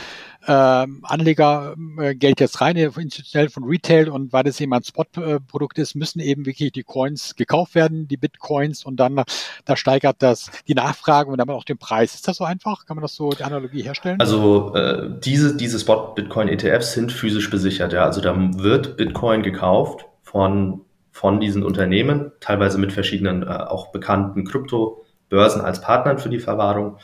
äh, 0.46 0.52
Anlegergeld 0.52 2.40
jetzt 2.40 2.62
rein, 2.62 2.78
institutionell 2.78 3.50
von 3.50 3.66
Retail 3.66 4.10
und 4.10 4.32
weil 4.34 4.44
das 4.44 4.62
eben 4.62 4.74
ein 4.74 4.84
Spot-Produkt 4.84 5.78
ist, 5.78 5.96
müssen 5.96 6.20
eben 6.20 6.46
wirklich 6.46 6.72
die 6.72 6.84
Coins 6.84 7.36
gekauft 7.36 7.75
werden, 7.75 8.08
die 8.08 8.18
Bitcoins 8.18 8.86
und 8.86 8.98
dann 8.98 9.22
da 9.66 9.75
steigert 9.75 10.18
das 10.20 10.52
die 10.68 10.75
Nachfrage 10.75 11.30
und 11.30 11.38
damit 11.38 11.56
auch 11.56 11.63
den 11.63 11.78
Preis. 11.78 12.16
Ist 12.16 12.28
das 12.28 12.38
so 12.38 12.46
einfach? 12.46 12.86
Kann 12.86 12.96
man 12.96 13.02
das 13.02 13.16
so 13.16 13.30
die 13.32 13.44
Analogie 13.44 13.84
herstellen? 13.84 14.20
Also 14.20 14.74
äh, 14.74 15.10
diese, 15.20 15.56
diese 15.56 15.80
Spot-Bitcoin-ETFs 15.80 16.94
sind 16.94 17.12
physisch 17.12 17.50
besichert, 17.50 17.94
ja. 17.94 18.06
Also 18.06 18.22
da 18.22 18.36
wird 18.38 18.98
Bitcoin 18.98 19.44
gekauft 19.44 20.06
von, 20.22 20.82
von 21.13 21.39
diesen 21.39 21.63
Unternehmen, 21.63 22.32
teilweise 22.39 22.79
mit 22.79 22.91
verschiedenen 22.91 23.43
äh, 23.43 23.46
auch 23.46 23.91
bekannten 23.91 24.46
Kryptobörsen 24.46 25.62
als 25.62 25.79
Partnern 25.79 26.17
für 26.17 26.29
die 26.29 26.39
Verwahrung 26.39 26.98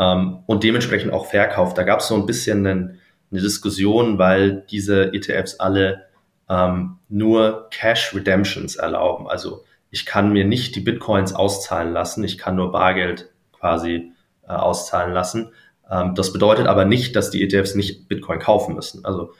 ähm, 0.00 0.40
und 0.46 0.64
dementsprechend 0.64 1.12
auch 1.12 1.26
verkauft. 1.26 1.78
Da 1.78 1.84
gab 1.84 2.00
es 2.00 2.08
so 2.08 2.16
ein 2.16 2.26
bisschen 2.26 2.66
einen, 2.66 2.98
eine 3.30 3.40
Diskussion, 3.40 4.18
weil 4.18 4.66
diese 4.68 5.14
ETFs 5.14 5.60
alle 5.60 6.06
ähm, 6.50 6.98
nur 7.08 7.68
Cash 7.70 8.14
Redemptions 8.14 8.74
erlauben. 8.74 9.28
Also 9.28 9.64
ich 9.90 10.06
kann 10.06 10.32
mir 10.32 10.44
nicht 10.44 10.74
die 10.74 10.80
Bitcoins 10.80 11.32
auszahlen 11.32 11.92
lassen, 11.92 12.24
ich 12.24 12.38
kann 12.38 12.56
nur 12.56 12.72
Bargeld 12.72 13.30
quasi 13.52 14.12
äh, 14.42 14.52
auszahlen 14.52 15.12
lassen. 15.12 15.52
Ähm, 15.88 16.16
das 16.16 16.32
bedeutet 16.32 16.66
aber 16.66 16.84
nicht, 16.84 17.14
dass 17.14 17.30
die 17.30 17.44
ETFs 17.44 17.76
nicht 17.76 18.08
Bitcoin 18.08 18.40
kaufen 18.40 18.74
müssen. 18.74 19.04
Also 19.04 19.34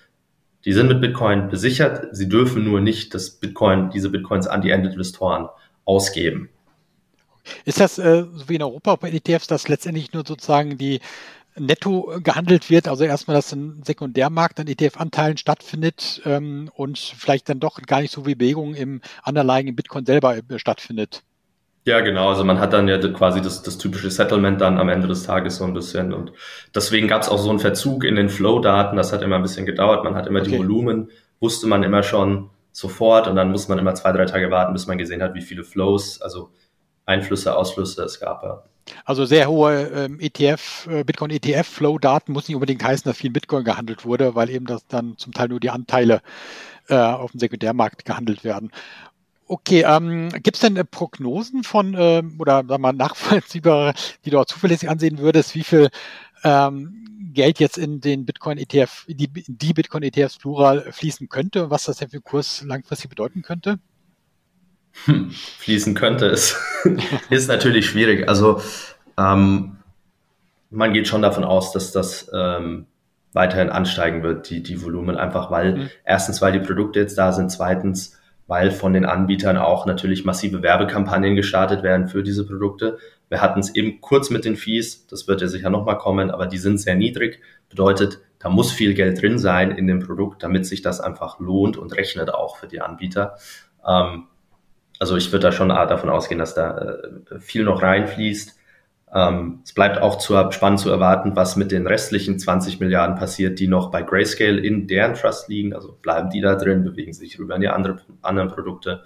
die 0.64 0.72
sind 0.72 0.88
mit 0.88 1.00
Bitcoin 1.00 1.48
besichert, 1.48 2.14
sie 2.14 2.28
dürfen 2.28 2.64
nur 2.64 2.80
nicht 2.80 3.14
das 3.14 3.30
Bitcoin, 3.30 3.90
diese 3.90 4.10
Bitcoins 4.10 4.46
an 4.46 4.62
die 4.62 4.70
Endinvestoren 4.70 5.48
ausgeben. 5.84 6.48
Ist 7.64 7.80
das 7.80 7.98
äh, 7.98 8.24
so 8.32 8.48
wie 8.48 8.54
in 8.54 8.62
Europa 8.62 8.96
bei 8.96 9.10
ETFs, 9.10 9.48
dass 9.48 9.68
letztendlich 9.68 10.12
nur 10.12 10.24
sozusagen 10.24 10.78
die 10.78 11.00
netto 11.56 12.20
gehandelt 12.22 12.70
wird, 12.70 12.88
also 12.88 13.04
erstmal, 13.04 13.36
dass 13.36 13.52
ein 13.52 13.82
Sekundärmarkt 13.84 14.58
an 14.60 14.68
ETF-Anteilen 14.68 15.36
stattfindet 15.36 16.22
ähm, 16.24 16.70
und 16.74 16.98
vielleicht 16.98 17.48
dann 17.48 17.60
doch 17.60 17.80
gar 17.82 18.00
nicht 18.00 18.12
so 18.12 18.26
wie 18.26 18.34
Bewegung 18.34 18.74
im 18.74 19.00
Underlying 19.26 19.66
im 19.66 19.76
Bitcoin 19.76 20.06
selber 20.06 20.36
äh, 20.36 20.58
stattfindet? 20.58 21.22
Ja, 21.84 22.00
genau. 22.00 22.28
Also 22.28 22.44
man 22.44 22.60
hat 22.60 22.72
dann 22.72 22.86
ja 22.86 22.98
quasi 22.98 23.40
das, 23.40 23.62
das 23.62 23.76
typische 23.76 24.10
Settlement 24.10 24.60
dann 24.60 24.78
am 24.78 24.88
Ende 24.88 25.08
des 25.08 25.24
Tages 25.24 25.56
so 25.56 25.64
ein 25.64 25.74
bisschen. 25.74 26.12
Und 26.12 26.32
deswegen 26.74 27.08
gab 27.08 27.22
es 27.22 27.28
auch 27.28 27.38
so 27.38 27.50
einen 27.50 27.58
Verzug 27.58 28.04
in 28.04 28.14
den 28.14 28.28
Flow-Daten. 28.28 28.96
Das 28.96 29.12
hat 29.12 29.22
immer 29.22 29.36
ein 29.36 29.42
bisschen 29.42 29.66
gedauert. 29.66 30.04
Man 30.04 30.14
hat 30.14 30.28
immer 30.28 30.40
okay. 30.40 30.50
die 30.50 30.58
Volumen, 30.58 31.10
wusste 31.40 31.66
man 31.66 31.82
immer 31.82 32.04
schon 32.04 32.50
sofort 32.70 33.26
und 33.26 33.36
dann 33.36 33.50
muss 33.50 33.68
man 33.68 33.78
immer 33.78 33.94
zwei, 33.94 34.12
drei 34.12 34.24
Tage 34.24 34.50
warten, 34.50 34.72
bis 34.72 34.86
man 34.86 34.96
gesehen 34.96 35.22
hat, 35.22 35.34
wie 35.34 35.42
viele 35.42 35.64
Flows, 35.64 36.22
also 36.22 36.50
Einflüsse, 37.04 37.56
Ausflüsse 37.56 38.02
es 38.04 38.20
gab. 38.20 38.42
Ja. 38.44 38.62
Also 39.04 39.24
sehr 39.24 39.48
hohe 39.48 39.90
ähm, 39.94 40.18
ETF, 40.20 40.88
äh, 40.90 41.04
Bitcoin 41.04 41.30
ETF 41.30 41.66
Flow 41.66 41.98
Daten 41.98 42.32
muss 42.32 42.48
nicht 42.48 42.56
unbedingt 42.56 42.82
heißen, 42.82 43.08
dass 43.08 43.18
viel 43.18 43.30
Bitcoin 43.30 43.64
gehandelt 43.64 44.04
wurde, 44.04 44.34
weil 44.34 44.50
eben 44.50 44.66
das 44.66 44.86
dann 44.86 45.16
zum 45.18 45.32
Teil 45.32 45.48
nur 45.48 45.60
die 45.60 45.70
Anteile 45.70 46.22
äh, 46.88 46.96
auf 46.96 47.32
dem 47.32 47.40
Sekundärmarkt 47.40 48.04
gehandelt 48.04 48.44
werden. 48.44 48.72
Okay, 49.46 49.84
ähm, 49.86 50.30
gibt 50.42 50.56
es 50.56 50.60
denn 50.60 50.76
äh, 50.76 50.84
Prognosen 50.84 51.64
von 51.64 51.94
ähm, 51.98 52.36
oder 52.38 52.64
sag 52.66 52.80
mal 52.80 52.92
nachvollziehbare, 52.92 53.94
die 54.24 54.30
du 54.30 54.38
auch 54.38 54.46
zuverlässig 54.46 54.88
ansehen 54.88 55.18
würdest, 55.18 55.54
wie 55.54 55.64
viel 55.64 55.90
ähm, 56.44 57.30
Geld 57.34 57.58
jetzt 57.58 57.78
in 57.78 58.00
den 58.00 58.24
Bitcoin 58.24 58.58
ETF, 58.58 59.04
die, 59.08 59.28
die 59.28 59.72
Bitcoin 59.72 60.02
ETFs 60.02 60.38
plural 60.38 60.92
fließen 60.92 61.28
könnte 61.28 61.64
und 61.64 61.70
was 61.70 61.84
das 61.84 61.98
denn 61.98 62.10
für 62.10 62.20
Kurs 62.20 62.62
langfristig 62.62 63.10
bedeuten 63.10 63.42
könnte? 63.42 63.78
Hm, 65.04 65.30
fließen 65.30 65.94
könnte 65.94 66.26
es. 66.26 66.56
ist 67.30 67.48
natürlich 67.48 67.86
schwierig. 67.86 68.28
Also 68.28 68.60
ähm, 69.18 69.78
man 70.70 70.92
geht 70.92 71.08
schon 71.08 71.22
davon 71.22 71.44
aus, 71.44 71.72
dass 71.72 71.92
das 71.92 72.30
ähm, 72.34 72.86
weiterhin 73.32 73.70
ansteigen 73.70 74.22
wird, 74.22 74.50
die, 74.50 74.62
die 74.62 74.82
Volumen, 74.82 75.16
einfach 75.16 75.50
weil 75.50 75.74
mhm. 75.76 75.90
erstens, 76.04 76.42
weil 76.42 76.52
die 76.52 76.66
Produkte 76.66 77.00
jetzt 77.00 77.16
da 77.16 77.32
sind, 77.32 77.50
zweitens, 77.50 78.18
weil 78.52 78.70
von 78.70 78.92
den 78.92 79.06
Anbietern 79.06 79.56
auch 79.56 79.86
natürlich 79.86 80.26
massive 80.26 80.60
Werbekampagnen 80.60 81.36
gestartet 81.36 81.82
werden 81.82 82.06
für 82.06 82.22
diese 82.22 82.46
Produkte. 82.46 82.98
Wir 83.30 83.40
hatten 83.40 83.60
es 83.60 83.74
eben 83.74 84.02
kurz 84.02 84.28
mit 84.28 84.44
den 84.44 84.56
Fees, 84.56 85.06
das 85.06 85.26
wird 85.26 85.40
ja 85.40 85.48
sicher 85.48 85.70
nochmal 85.70 85.96
kommen, 85.96 86.30
aber 86.30 86.44
die 86.44 86.58
sind 86.58 86.76
sehr 86.76 86.94
niedrig. 86.94 87.40
Bedeutet, 87.70 88.20
da 88.38 88.50
muss 88.50 88.70
viel 88.70 88.92
Geld 88.92 89.22
drin 89.22 89.38
sein 89.38 89.70
in 89.70 89.86
dem 89.86 90.00
Produkt, 90.00 90.42
damit 90.42 90.66
sich 90.66 90.82
das 90.82 91.00
einfach 91.00 91.40
lohnt 91.40 91.78
und 91.78 91.96
rechnet 91.96 92.28
auch 92.28 92.58
für 92.58 92.66
die 92.66 92.82
Anbieter. 92.82 93.38
Ähm, 93.88 94.24
also 94.98 95.16
ich 95.16 95.32
würde 95.32 95.46
da 95.46 95.52
schon 95.52 95.70
davon 95.70 96.10
ausgehen, 96.10 96.38
dass 96.38 96.52
da 96.52 96.76
äh, 96.76 97.40
viel 97.40 97.64
noch 97.64 97.80
reinfließt. 97.80 98.54
Ähm, 99.14 99.60
es 99.62 99.74
bleibt 99.74 100.00
auch 100.00 100.16
zu, 100.16 100.34
spannend 100.50 100.80
zu 100.80 100.90
erwarten, 100.90 101.36
was 101.36 101.56
mit 101.56 101.70
den 101.70 101.86
restlichen 101.86 102.38
20 102.38 102.80
Milliarden 102.80 103.16
passiert, 103.16 103.58
die 103.58 103.68
noch 103.68 103.90
bei 103.90 104.02
Grayscale 104.02 104.58
in 104.60 104.86
deren 104.86 105.14
Trust 105.14 105.48
liegen. 105.48 105.74
Also 105.74 105.92
bleiben 106.00 106.30
die 106.30 106.40
da 106.40 106.54
drin, 106.54 106.82
bewegen 106.84 107.12
sich 107.12 107.38
rüber 107.38 107.54
in 107.56 107.60
die 107.60 107.68
andere, 107.68 108.00
anderen 108.22 108.48
Produkte. 108.48 109.02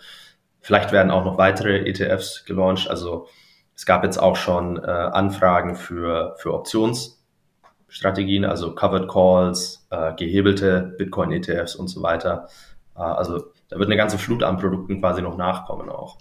Vielleicht 0.61 0.93
werden 0.93 1.11
auch 1.11 1.25
noch 1.25 1.39
weitere 1.39 1.89
ETFs 1.89 2.45
gelauncht. 2.45 2.89
Also 2.89 3.27
es 3.75 3.85
gab 3.85 4.05
jetzt 4.05 4.19
auch 4.19 4.37
schon 4.37 4.79
äh, 4.79 4.87
Anfragen 4.87 5.75
für, 5.75 6.37
für 6.39 6.55
Optionsstrategien, 6.55 8.45
also 8.45 8.75
Covered 8.75 9.09
Calls, 9.09 9.87
äh, 9.91 10.15
gehebelte 10.15 10.95
Bitcoin-ETFs 10.99 11.75
und 11.75 11.89
so 11.89 12.03
weiter. 12.03 12.49
Äh, 12.97 13.01
also 13.01 13.45
da 13.69 13.79
wird 13.79 13.89
eine 13.89 13.97
ganze 13.97 14.19
Flut 14.19 14.45
an 14.45 14.57
Produkten 14.57 15.01
quasi 15.01 15.21
noch 15.21 15.37
nachkommen 15.37 15.89
auch. 15.89 16.17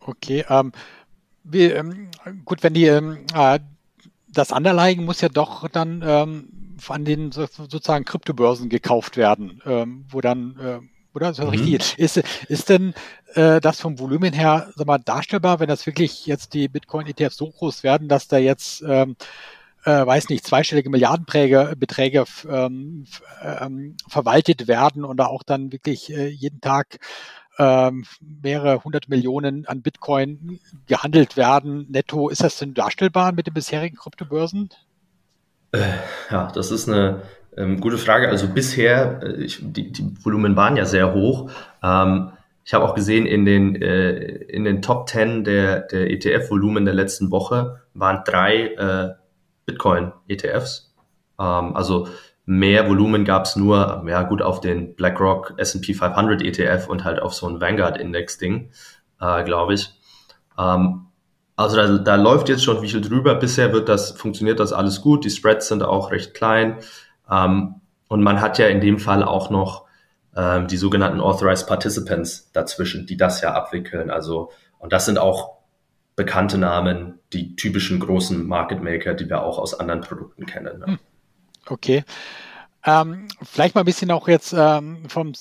Okay, 0.00 0.44
ähm, 0.48 0.72
wie, 1.48 1.64
ähm, 1.64 2.08
gut, 2.44 2.62
wenn 2.62 2.74
die 2.74 2.86
ähm, 2.86 3.18
äh, 3.34 3.58
das 4.28 4.52
Underlying 4.52 5.04
muss 5.04 5.20
ja 5.20 5.28
doch 5.28 5.68
dann 5.68 6.02
ähm, 6.06 6.76
an 6.88 7.04
den 7.04 7.32
so, 7.32 7.46
sozusagen 7.46 8.04
Kryptobörsen 8.04 8.68
gekauft 8.68 9.16
werden, 9.16 9.62
ähm, 9.64 10.04
wo 10.08 10.20
dann 10.20 10.56
äh, 10.60 10.86
oder 11.14 11.30
ist 11.30 11.38
das 11.38 11.46
mhm. 11.46 11.52
richtig? 11.52 11.98
Ist, 11.98 12.22
ist 12.48 12.68
denn 12.68 12.92
äh, 13.34 13.60
das 13.60 13.80
vom 13.80 13.98
Volumen 13.98 14.34
her 14.34 14.70
sag 14.76 14.86
mal, 14.86 14.98
darstellbar, 14.98 15.60
wenn 15.60 15.68
das 15.68 15.86
wirklich 15.86 16.26
jetzt 16.26 16.52
die 16.52 16.68
Bitcoin-ETFs 16.68 17.38
so 17.38 17.48
groß 17.48 17.82
werden, 17.82 18.08
dass 18.08 18.28
da 18.28 18.36
jetzt 18.36 18.82
ähm, 18.86 19.16
äh, 19.86 20.04
weiß 20.04 20.28
nicht, 20.28 20.44
zweistellige 20.44 20.90
Milliardenbeträge 20.90 21.74
Beträge, 21.78 22.24
ähm, 22.50 23.06
ähm, 23.42 23.96
verwaltet 24.08 24.68
werden 24.68 25.04
und 25.04 25.16
da 25.16 25.26
auch 25.26 25.42
dann 25.42 25.72
wirklich 25.72 26.12
äh, 26.12 26.26
jeden 26.28 26.60
Tag 26.60 26.98
ähm, 27.58 28.04
mehrere 28.42 28.84
hundert 28.84 29.08
Millionen 29.08 29.66
an 29.66 29.82
Bitcoin 29.82 30.60
gehandelt 30.86 31.36
werden. 31.36 31.86
Netto, 31.90 32.28
ist 32.28 32.42
das 32.42 32.58
denn 32.58 32.74
darstellbar 32.74 33.32
mit 33.32 33.46
den 33.46 33.54
bisherigen 33.54 33.96
Kryptobörsen? 33.96 34.70
Äh, 35.72 35.80
ja, 36.30 36.50
das 36.54 36.70
ist 36.70 36.88
eine 36.88 37.22
ähm, 37.56 37.80
gute 37.80 37.98
Frage. 37.98 38.28
Also 38.28 38.48
bisher, 38.48 39.20
äh, 39.22 39.42
ich, 39.42 39.58
die, 39.62 39.92
die 39.92 40.24
Volumen 40.24 40.56
waren 40.56 40.76
ja 40.76 40.84
sehr 40.84 41.14
hoch. 41.14 41.50
Ähm, 41.82 42.32
ich 42.64 42.74
habe 42.74 42.84
auch 42.84 42.94
gesehen, 42.94 43.26
in 43.26 43.44
den, 43.44 43.80
äh, 43.80 44.16
in 44.16 44.64
den 44.64 44.82
Top 44.82 45.08
10 45.08 45.44
der, 45.44 45.80
der 45.80 46.10
ETF-Volumen 46.10 46.84
der 46.84 46.94
letzten 46.94 47.30
Woche 47.30 47.80
waren 47.94 48.22
drei 48.24 48.66
äh, 48.74 49.14
Bitcoin-ETFs. 49.66 50.94
Ähm, 51.38 51.76
also 51.76 52.08
mehr 52.46 52.88
Volumen 52.88 53.24
gab 53.24 53.44
es 53.44 53.56
nur, 53.56 54.04
ja 54.08 54.22
gut, 54.22 54.40
auf 54.40 54.60
den 54.60 54.94
BlackRock 54.94 55.54
S&P 55.56 55.94
500 55.94 56.42
ETF 56.42 56.88
und 56.88 57.04
halt 57.04 57.20
auf 57.20 57.34
so 57.34 57.48
ein 57.48 57.60
Vanguard-Index-Ding, 57.60 58.70
äh, 59.20 59.44
glaube 59.44 59.74
ich. 59.74 59.92
Ähm, 60.56 61.06
also 61.56 61.76
da, 61.76 61.98
da 61.98 62.14
läuft 62.14 62.48
jetzt 62.48 62.64
schon 62.64 62.82
wie 62.82 62.88
viel 62.88 63.00
drüber. 63.00 63.34
Bisher 63.34 63.72
wird 63.72 63.88
das, 63.88 64.12
funktioniert 64.12 64.60
das 64.60 64.72
alles 64.72 65.00
gut. 65.00 65.24
Die 65.24 65.30
Spreads 65.30 65.68
sind 65.68 65.82
auch 65.82 66.12
recht 66.12 66.34
klein. 66.34 66.78
Ähm, 67.30 67.80
und 68.08 68.22
man 68.22 68.40
hat 68.40 68.58
ja 68.58 68.68
in 68.68 68.80
dem 68.80 68.98
Fall 68.98 69.24
auch 69.24 69.50
noch 69.50 69.86
ähm, 70.36 70.68
die 70.68 70.76
sogenannten 70.76 71.20
Authorized 71.20 71.66
Participants 71.66 72.52
dazwischen, 72.52 73.06
die 73.06 73.16
das 73.16 73.40
ja 73.40 73.54
abwickeln. 73.54 74.10
Also, 74.10 74.52
und 74.78 74.92
das 74.92 75.06
sind 75.06 75.18
auch 75.18 75.56
bekannte 76.14 76.58
Namen, 76.58 77.18
die 77.32 77.56
typischen 77.56 77.98
großen 77.98 78.46
Market 78.46 78.82
Maker, 78.82 79.14
die 79.14 79.28
wir 79.28 79.42
auch 79.42 79.58
aus 79.58 79.78
anderen 79.78 80.02
Produkten 80.02 80.46
kennen. 80.46 80.78
Ne? 80.78 80.98
Okay. 81.68 82.04
Ähm, 82.88 83.26
vielleicht 83.42 83.74
mal 83.74 83.80
ein 83.80 83.84
bisschen 83.86 84.12
auch 84.12 84.28
jetzt 84.28 84.54
ähm, 84.56 85.08
vom 85.08 85.32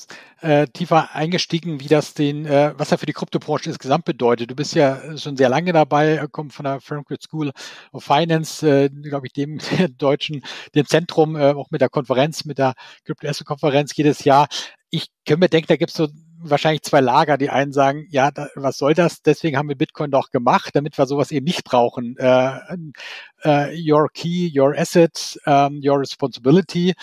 äh, 0.41 0.65
tiefer 0.65 1.13
eingestiegen, 1.13 1.79
wie 1.79 1.87
das 1.87 2.15
den, 2.15 2.47
äh, 2.47 2.73
was 2.75 2.91
er 2.91 2.97
für 2.97 3.05
die 3.05 3.13
Kryptobranche 3.13 3.69
insgesamt 3.69 4.05
bedeutet. 4.05 4.49
Du 4.49 4.55
bist 4.55 4.73
ja 4.73 5.15
schon 5.15 5.37
sehr 5.37 5.49
lange 5.49 5.71
dabei, 5.71 6.25
kommst 6.31 6.55
von 6.55 6.63
der 6.63 6.81
Frankfurt 6.81 7.21
School 7.21 7.51
of 7.91 8.03
Finance, 8.03 8.67
äh, 8.67 8.89
glaube 8.89 9.27
ich, 9.27 9.33
dem 9.33 9.59
deutschen, 9.99 10.43
dem 10.73 10.87
Zentrum, 10.87 11.35
äh, 11.35 11.51
auch 11.51 11.69
mit 11.69 11.81
der 11.81 11.89
Konferenz, 11.89 12.45
mit 12.45 12.57
der 12.57 12.73
Krypto-Konferenz 13.05 13.95
jedes 13.95 14.23
Jahr. 14.23 14.47
Ich 14.89 15.09
kann 15.27 15.37
mir 15.37 15.49
denken, 15.49 15.67
da 15.67 15.75
gibt 15.75 15.91
es 15.91 15.97
so 15.97 16.07
wahrscheinlich 16.49 16.83
zwei 16.83 17.01
Lager. 17.01 17.37
Die 17.37 17.49
einen 17.49 17.73
sagen, 17.73 18.07
ja, 18.09 18.31
da, 18.31 18.47
was 18.55 18.77
soll 18.77 18.93
das? 18.93 19.21
Deswegen 19.21 19.57
haben 19.57 19.69
wir 19.69 19.75
Bitcoin 19.75 20.11
doch 20.11 20.31
gemacht, 20.31 20.71
damit 20.75 20.97
wir 20.97 21.05
sowas 21.05 21.31
eben 21.31 21.45
nicht 21.45 21.63
brauchen. 21.63 22.17
Äh, 22.17 22.59
äh, 23.43 23.91
your 23.91 24.09
key, 24.11 24.51
your 24.55 24.77
asset, 24.77 25.39
um, 25.45 25.79
your 25.83 25.99
responsibility. 25.99 26.93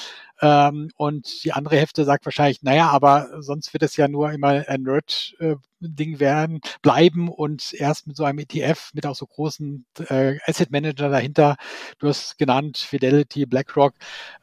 Ähm, 0.43 0.91
und 0.97 1.45
die 1.45 1.53
andere 1.53 1.77
Hälfte 1.77 2.05
sagt 2.05 2.25
wahrscheinlich, 2.25 2.63
naja, 2.63 2.91
aber 2.91 3.29
sonst 3.43 3.73
wird 3.73 3.85
es 3.85 3.97
ja 3.97 4.09
nur 4.09 4.33
immer 4.33 4.65
ein 4.67 4.83
Nerd-Ding 4.83 6.19
werden, 6.19 6.61
bleiben 6.83 7.29
und 7.29 7.73
erst 7.73 8.09
mit 8.09 8.17
so 8.17 8.25
einem 8.25 8.41
ETF, 8.41 8.91
mit 8.93 9.07
auch 9.07 9.15
so 9.15 9.25
großen 9.25 9.87
äh, 10.09 10.39
Asset 10.45 10.73
Manager 10.73 11.11
dahinter, 11.11 11.57
du 12.01 12.09
hast 12.09 12.39
genannt, 12.39 12.79
Fidelity, 12.79 13.47
BlackRock, 13.47 13.95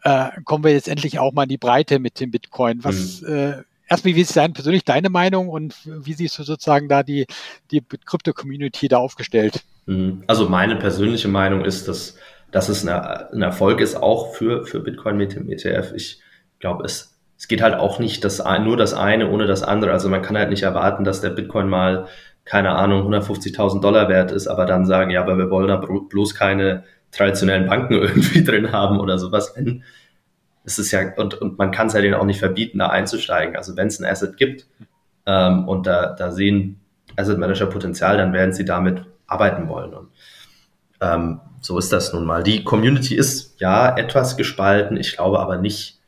äh, 0.03 0.29
kommen 0.45 0.63
wir 0.63 0.71
jetzt 0.71 0.87
endlich 0.87 1.19
auch 1.19 1.33
mal 1.33 1.43
in 1.43 1.49
die 1.49 1.57
Breite 1.57 1.99
mit 1.99 2.21
dem 2.21 2.31
Bitcoin. 2.31 2.81
Was, 2.81 3.19
mhm. 3.19 3.27
äh, 3.27 3.63
erstmal, 3.89 4.15
wie 4.15 4.21
ist 4.21 4.35
dein, 4.35 4.53
persönlich 4.53 4.85
deine 4.85 5.09
Meinung 5.09 5.49
und 5.49 5.75
wie 5.85 6.13
siehst 6.13 6.37
du 6.39 6.43
sozusagen 6.43 6.87
da 6.87 7.03
die, 7.03 7.25
die 7.71 7.81
Krypto-Community 7.81 8.87
da 8.87 8.97
aufgestellt? 8.97 9.63
Mhm. 9.85 10.23
Also 10.27 10.47
meine 10.47 10.75
persönliche 10.75 11.27
Meinung 11.27 11.65
ist, 11.65 11.87
dass, 11.87 12.15
dass 12.51 12.69
es 12.69 12.87
eine, 12.87 13.31
ein 13.33 13.41
Erfolg 13.41 13.81
ist, 13.81 13.95
auch 13.95 14.33
für, 14.33 14.65
für 14.65 14.79
Bitcoin 14.79 15.17
mit 15.17 15.35
dem 15.35 15.49
ETF. 15.49 15.93
Ich 15.95 16.21
glaube, 16.59 16.85
es, 16.85 17.17
es 17.37 17.47
geht 17.47 17.61
halt 17.61 17.75
auch 17.75 17.99
nicht 17.99 18.23
das, 18.23 18.43
nur 18.63 18.77
das 18.77 18.93
eine 18.93 19.29
ohne 19.29 19.47
das 19.47 19.63
andere. 19.63 19.91
Also 19.91 20.09
man 20.09 20.21
kann 20.21 20.37
halt 20.37 20.49
nicht 20.49 20.63
erwarten, 20.63 21.03
dass 21.03 21.21
der 21.21 21.31
Bitcoin 21.31 21.67
mal, 21.67 22.07
keine 22.45 22.71
Ahnung, 22.71 23.13
150.000 23.13 23.81
Dollar 23.81 24.09
wert 24.09 24.31
ist, 24.31 24.47
aber 24.47 24.65
dann 24.65 24.85
sagen, 24.85 25.11
ja, 25.11 25.21
aber 25.21 25.37
wir 25.37 25.49
wollen 25.49 25.67
da 25.67 25.77
bloß 25.77 26.35
keine 26.35 26.83
traditionellen 27.11 27.67
Banken 27.67 27.93
irgendwie 28.01 28.43
drin 28.43 28.71
haben 28.71 28.99
oder 28.99 29.17
sowas. 29.17 29.53
Wenn, 29.55 29.83
es 30.69 30.77
ist 30.77 30.91
ja, 30.91 31.13
und, 31.17 31.33
und 31.33 31.57
man 31.57 31.71
kann 31.71 31.87
es 31.87 31.93
ja 31.93 32.01
denen 32.01 32.13
auch 32.13 32.25
nicht 32.25 32.39
verbieten, 32.39 32.77
da 32.77 32.87
einzusteigen. 32.87 33.55
Also 33.55 33.75
wenn 33.75 33.87
es 33.87 33.99
ein 33.99 34.05
Asset 34.05 34.37
gibt 34.37 34.67
ähm, 35.25 35.67
und 35.67 35.87
da, 35.87 36.13
da 36.13 36.31
sehen 36.31 36.79
Asset 37.15 37.39
Manager 37.39 37.65
Potenzial, 37.65 38.17
dann 38.17 38.33
werden 38.33 38.53
sie 38.53 38.65
damit 38.65 39.03
arbeiten 39.25 39.67
wollen. 39.67 39.93
Und 39.95 40.09
ähm, 41.01 41.39
so 41.59 41.79
ist 41.79 41.91
das 41.91 42.13
nun 42.13 42.23
mal. 42.23 42.43
Die 42.43 42.63
Community 42.63 43.15
ist 43.15 43.59
ja 43.59 43.97
etwas 43.97 44.37
gespalten, 44.37 44.95
ich 44.95 45.13
glaube 45.13 45.39
aber 45.39 45.57
nicht, 45.57 45.99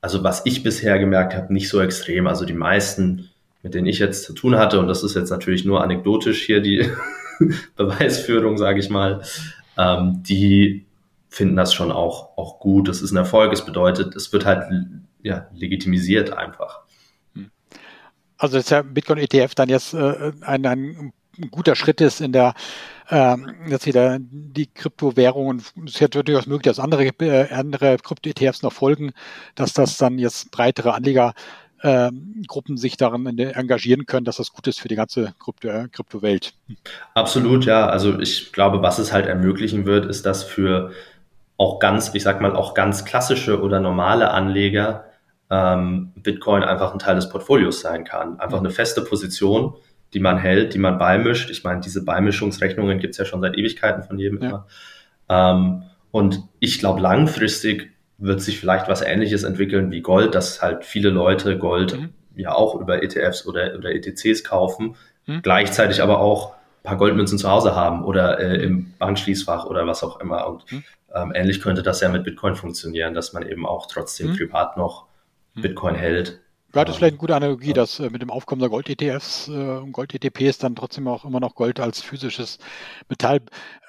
also 0.00 0.22
was 0.22 0.46
ich 0.46 0.62
bisher 0.62 0.98
gemerkt 1.00 1.34
habe, 1.34 1.52
nicht 1.52 1.68
so 1.68 1.80
extrem. 1.80 2.28
Also 2.28 2.44
die 2.44 2.54
meisten, 2.54 3.28
mit 3.64 3.74
denen 3.74 3.88
ich 3.88 3.98
jetzt 3.98 4.22
zu 4.22 4.34
tun 4.34 4.56
hatte, 4.56 4.78
und 4.78 4.86
das 4.86 5.02
ist 5.02 5.16
jetzt 5.16 5.30
natürlich 5.30 5.64
nur 5.64 5.82
anekdotisch 5.82 6.42
hier 6.42 6.60
die 6.60 6.88
Beweisführung, 7.76 8.56
sage 8.56 8.78
ich 8.78 8.88
mal, 8.88 9.22
ähm, 9.76 10.22
die 10.22 10.86
finden 11.30 11.56
das 11.56 11.72
schon 11.72 11.90
auch, 11.90 12.36
auch 12.36 12.60
gut. 12.60 12.88
Das 12.88 13.00
ist 13.00 13.12
ein 13.12 13.16
Erfolg. 13.16 13.52
Es 13.52 13.64
bedeutet, 13.64 14.14
es 14.14 14.32
wird 14.32 14.44
halt 14.44 14.64
ja, 15.22 15.48
legitimisiert 15.54 16.32
einfach. 16.32 16.80
Also 18.36 18.58
ist 18.58 18.70
ja 18.70 18.82
Bitcoin 18.82 19.18
ETF 19.18 19.54
dann 19.54 19.68
jetzt 19.68 19.94
äh, 19.94 20.32
ein, 20.42 20.66
ein 20.66 21.12
guter 21.50 21.74
Schritt 21.74 22.00
ist 22.00 22.20
in 22.20 22.32
der 22.32 22.54
ähm, 23.10 23.54
dass 23.68 23.86
wieder 23.86 24.18
die 24.20 24.66
Kryptowährungen, 24.66 25.62
es 25.84 25.94
ist 25.94 26.00
ja 26.00 26.06
durchaus 26.08 26.46
möglich, 26.46 26.70
dass 26.70 26.78
andere, 26.78 27.06
äh, 27.06 27.52
andere 27.52 27.96
Krypto-ETFs 27.96 28.62
noch 28.62 28.72
folgen, 28.72 29.12
dass 29.56 29.72
das 29.72 29.96
dann 29.96 30.18
jetzt 30.18 30.52
breitere 30.52 30.92
Anlegergruppen 30.92 32.76
sich 32.76 32.96
daran 32.96 33.26
engagieren 33.26 34.06
können, 34.06 34.24
dass 34.24 34.36
das 34.36 34.52
gut 34.52 34.68
ist 34.68 34.80
für 34.80 34.86
die 34.86 34.94
ganze 34.94 35.34
Krypto, 35.40 35.68
äh, 35.68 35.88
Kryptowelt. 35.90 36.54
Absolut, 37.14 37.64
ja. 37.64 37.88
Also 37.88 38.20
ich 38.20 38.52
glaube, 38.52 38.80
was 38.80 39.00
es 39.00 39.12
halt 39.12 39.26
ermöglichen 39.26 39.86
wird, 39.86 40.06
ist, 40.06 40.24
dass 40.24 40.44
für 40.44 40.92
auch 41.60 41.78
ganz, 41.78 42.14
ich 42.14 42.22
sag 42.22 42.40
mal, 42.40 42.56
auch 42.56 42.72
ganz 42.72 43.04
klassische 43.04 43.60
oder 43.60 43.80
normale 43.80 44.30
Anleger 44.30 45.04
ähm, 45.50 46.10
Bitcoin 46.16 46.62
einfach 46.62 46.94
ein 46.94 46.98
Teil 46.98 47.16
des 47.16 47.28
Portfolios 47.28 47.82
sein 47.82 48.04
kann. 48.04 48.40
Einfach 48.40 48.60
eine 48.60 48.70
feste 48.70 49.02
Position, 49.02 49.74
die 50.14 50.20
man 50.20 50.38
hält, 50.38 50.72
die 50.72 50.78
man 50.78 50.96
beimischt. 50.96 51.50
Ich 51.50 51.62
meine, 51.62 51.82
diese 51.82 52.02
Beimischungsrechnungen 52.02 52.98
gibt's 52.98 53.18
ja 53.18 53.26
schon 53.26 53.42
seit 53.42 53.58
Ewigkeiten 53.58 54.02
von 54.04 54.18
jedem 54.18 54.42
ja. 54.42 54.48
immer. 54.48 54.66
Ähm, 55.28 55.82
und 56.10 56.42
ich 56.60 56.78
glaube, 56.78 57.02
langfristig 57.02 57.90
wird 58.16 58.40
sich 58.40 58.58
vielleicht 58.58 58.88
was 58.88 59.02
Ähnliches 59.02 59.42
entwickeln 59.42 59.90
wie 59.90 60.00
Gold, 60.00 60.34
dass 60.34 60.62
halt 60.62 60.86
viele 60.86 61.10
Leute 61.10 61.58
Gold 61.58 61.94
mhm. 61.94 62.14
ja 62.36 62.54
auch 62.54 62.74
über 62.74 63.02
ETFs 63.02 63.46
oder, 63.46 63.74
oder 63.76 63.90
ETCs 63.90 64.44
kaufen, 64.44 64.96
mhm. 65.26 65.42
gleichzeitig 65.42 66.02
aber 66.02 66.20
auch 66.20 66.54
ein 66.54 66.84
paar 66.84 66.96
Goldmünzen 66.96 67.36
zu 67.36 67.50
Hause 67.50 67.76
haben 67.76 68.02
oder 68.02 68.40
äh, 68.40 68.62
im 68.62 68.94
Bankschließfach 68.98 69.66
oder 69.66 69.86
was 69.86 70.02
auch 70.02 70.20
immer. 70.20 70.46
Und 70.48 70.72
mhm. 70.72 70.84
Ähm, 71.14 71.32
ähnlich 71.34 71.60
könnte 71.60 71.82
das 71.82 72.00
ja 72.00 72.08
mit 72.08 72.24
Bitcoin 72.24 72.56
funktionieren, 72.56 73.14
dass 73.14 73.32
man 73.32 73.46
eben 73.46 73.66
auch 73.66 73.86
trotzdem 73.86 74.30
mhm. 74.30 74.36
privat 74.36 74.76
noch 74.76 75.06
mhm. 75.54 75.62
Bitcoin 75.62 75.94
hält 75.94 76.40
ja, 76.72 76.84
das 76.84 76.94
ist 76.94 76.98
vielleicht 76.98 77.14
eine 77.14 77.18
gute 77.18 77.34
Analogie, 77.34 77.72
dass 77.72 77.98
äh, 77.98 78.10
mit 78.10 78.22
dem 78.22 78.30
Aufkommen 78.30 78.60
der 78.60 78.68
Gold-ETFs 78.68 79.48
äh, 79.48 79.50
und 79.50 79.90
Gold-ETPs 79.90 80.58
dann 80.58 80.76
trotzdem 80.76 81.08
auch 81.08 81.24
immer 81.24 81.40
noch 81.40 81.56
Gold 81.56 81.80
als 81.80 82.00
physisches 82.00 82.58
Metall 83.08 83.40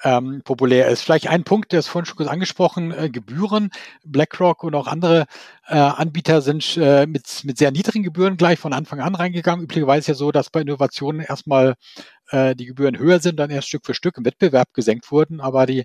ähm, 0.02 0.42
populär 0.44 0.88
ist. 0.88 1.02
Vielleicht 1.02 1.28
ein 1.28 1.44
Punkt, 1.44 1.70
der 1.70 1.78
ist 1.78 1.86
vorhin 1.86 2.06
schon 2.06 2.16
kurz 2.16 2.28
angesprochen, 2.28 2.90
äh, 2.90 3.08
Gebühren. 3.08 3.70
BlackRock 4.04 4.64
und 4.64 4.74
auch 4.74 4.88
andere 4.88 5.26
äh, 5.68 5.76
Anbieter 5.76 6.40
sind 6.42 6.76
äh, 6.76 7.06
mit, 7.06 7.44
mit 7.44 7.56
sehr 7.56 7.70
niedrigen 7.70 8.02
Gebühren 8.02 8.36
gleich 8.36 8.58
von 8.58 8.72
Anfang 8.72 8.98
an 8.98 9.14
reingegangen. 9.14 9.62
Üblicherweise 9.62 10.00
ist 10.00 10.06
ja 10.08 10.14
so, 10.14 10.32
dass 10.32 10.50
bei 10.50 10.62
Innovationen 10.62 11.20
erstmal 11.20 11.74
äh, 12.30 12.56
die 12.56 12.66
Gebühren 12.66 12.98
höher 12.98 13.20
sind, 13.20 13.38
dann 13.38 13.50
erst 13.50 13.68
Stück 13.68 13.86
für 13.86 13.94
Stück 13.94 14.18
im 14.18 14.24
Wettbewerb 14.24 14.74
gesenkt 14.74 15.12
wurden, 15.12 15.40
aber 15.40 15.66
die 15.66 15.84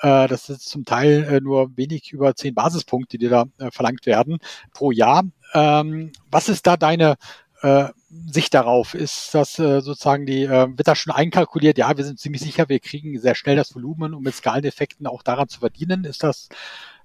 äh, 0.00 0.28
das 0.28 0.48
ist 0.48 0.68
zum 0.68 0.84
Teil 0.84 1.24
äh, 1.24 1.40
nur 1.40 1.76
wenig 1.76 2.12
über 2.12 2.34
zehn 2.34 2.54
Basispunkte, 2.54 3.18
die 3.18 3.28
da 3.28 3.46
äh, 3.58 3.70
verlangt 3.70 4.06
werden 4.06 4.38
pro 4.72 4.90
Jahr. 4.90 5.24
Ähm, 5.54 6.12
was 6.30 6.48
ist 6.48 6.66
da 6.66 6.76
deine 6.76 7.16
äh, 7.62 7.88
Sicht 8.30 8.54
darauf? 8.54 8.94
Ist 8.94 9.34
das 9.34 9.58
äh, 9.58 9.80
sozusagen 9.80 10.26
die, 10.26 10.44
äh, 10.44 10.68
wird 10.68 10.86
das 10.86 10.98
schon 10.98 11.12
einkalkuliert? 11.12 11.78
Ja, 11.78 11.96
wir 11.96 12.04
sind 12.04 12.20
ziemlich 12.20 12.42
sicher, 12.42 12.68
wir 12.68 12.80
kriegen 12.80 13.18
sehr 13.18 13.34
schnell 13.34 13.56
das 13.56 13.74
Volumen, 13.74 14.14
um 14.14 14.22
mit 14.22 14.34
Skaleneffekten 14.34 15.06
auch 15.06 15.22
daran 15.22 15.48
zu 15.48 15.60
verdienen. 15.60 16.04
Ist 16.04 16.22
das, 16.22 16.48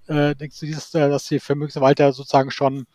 äh, 0.07 0.35
denkst 0.35 0.59
du, 0.59 0.65
dieses, 0.65 0.91
dass 0.91 1.27
die 1.27 1.39
Vermögensverwalter 1.39 2.13
sozusagen 2.13 2.51
schon 2.51 2.85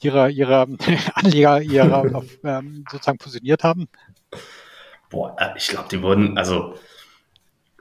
ihre, 0.00 0.30
ihre 0.30 0.68
Anleger 1.14 1.60
ihre 1.60 2.14
auf, 2.14 2.26
ähm, 2.44 2.84
sozusagen 2.90 3.18
fusioniert 3.18 3.64
haben? 3.64 3.88
Boah, 5.10 5.36
ich 5.56 5.66
glaube, 5.66 5.88
die 5.90 6.00
wurden, 6.02 6.38
also 6.38 6.76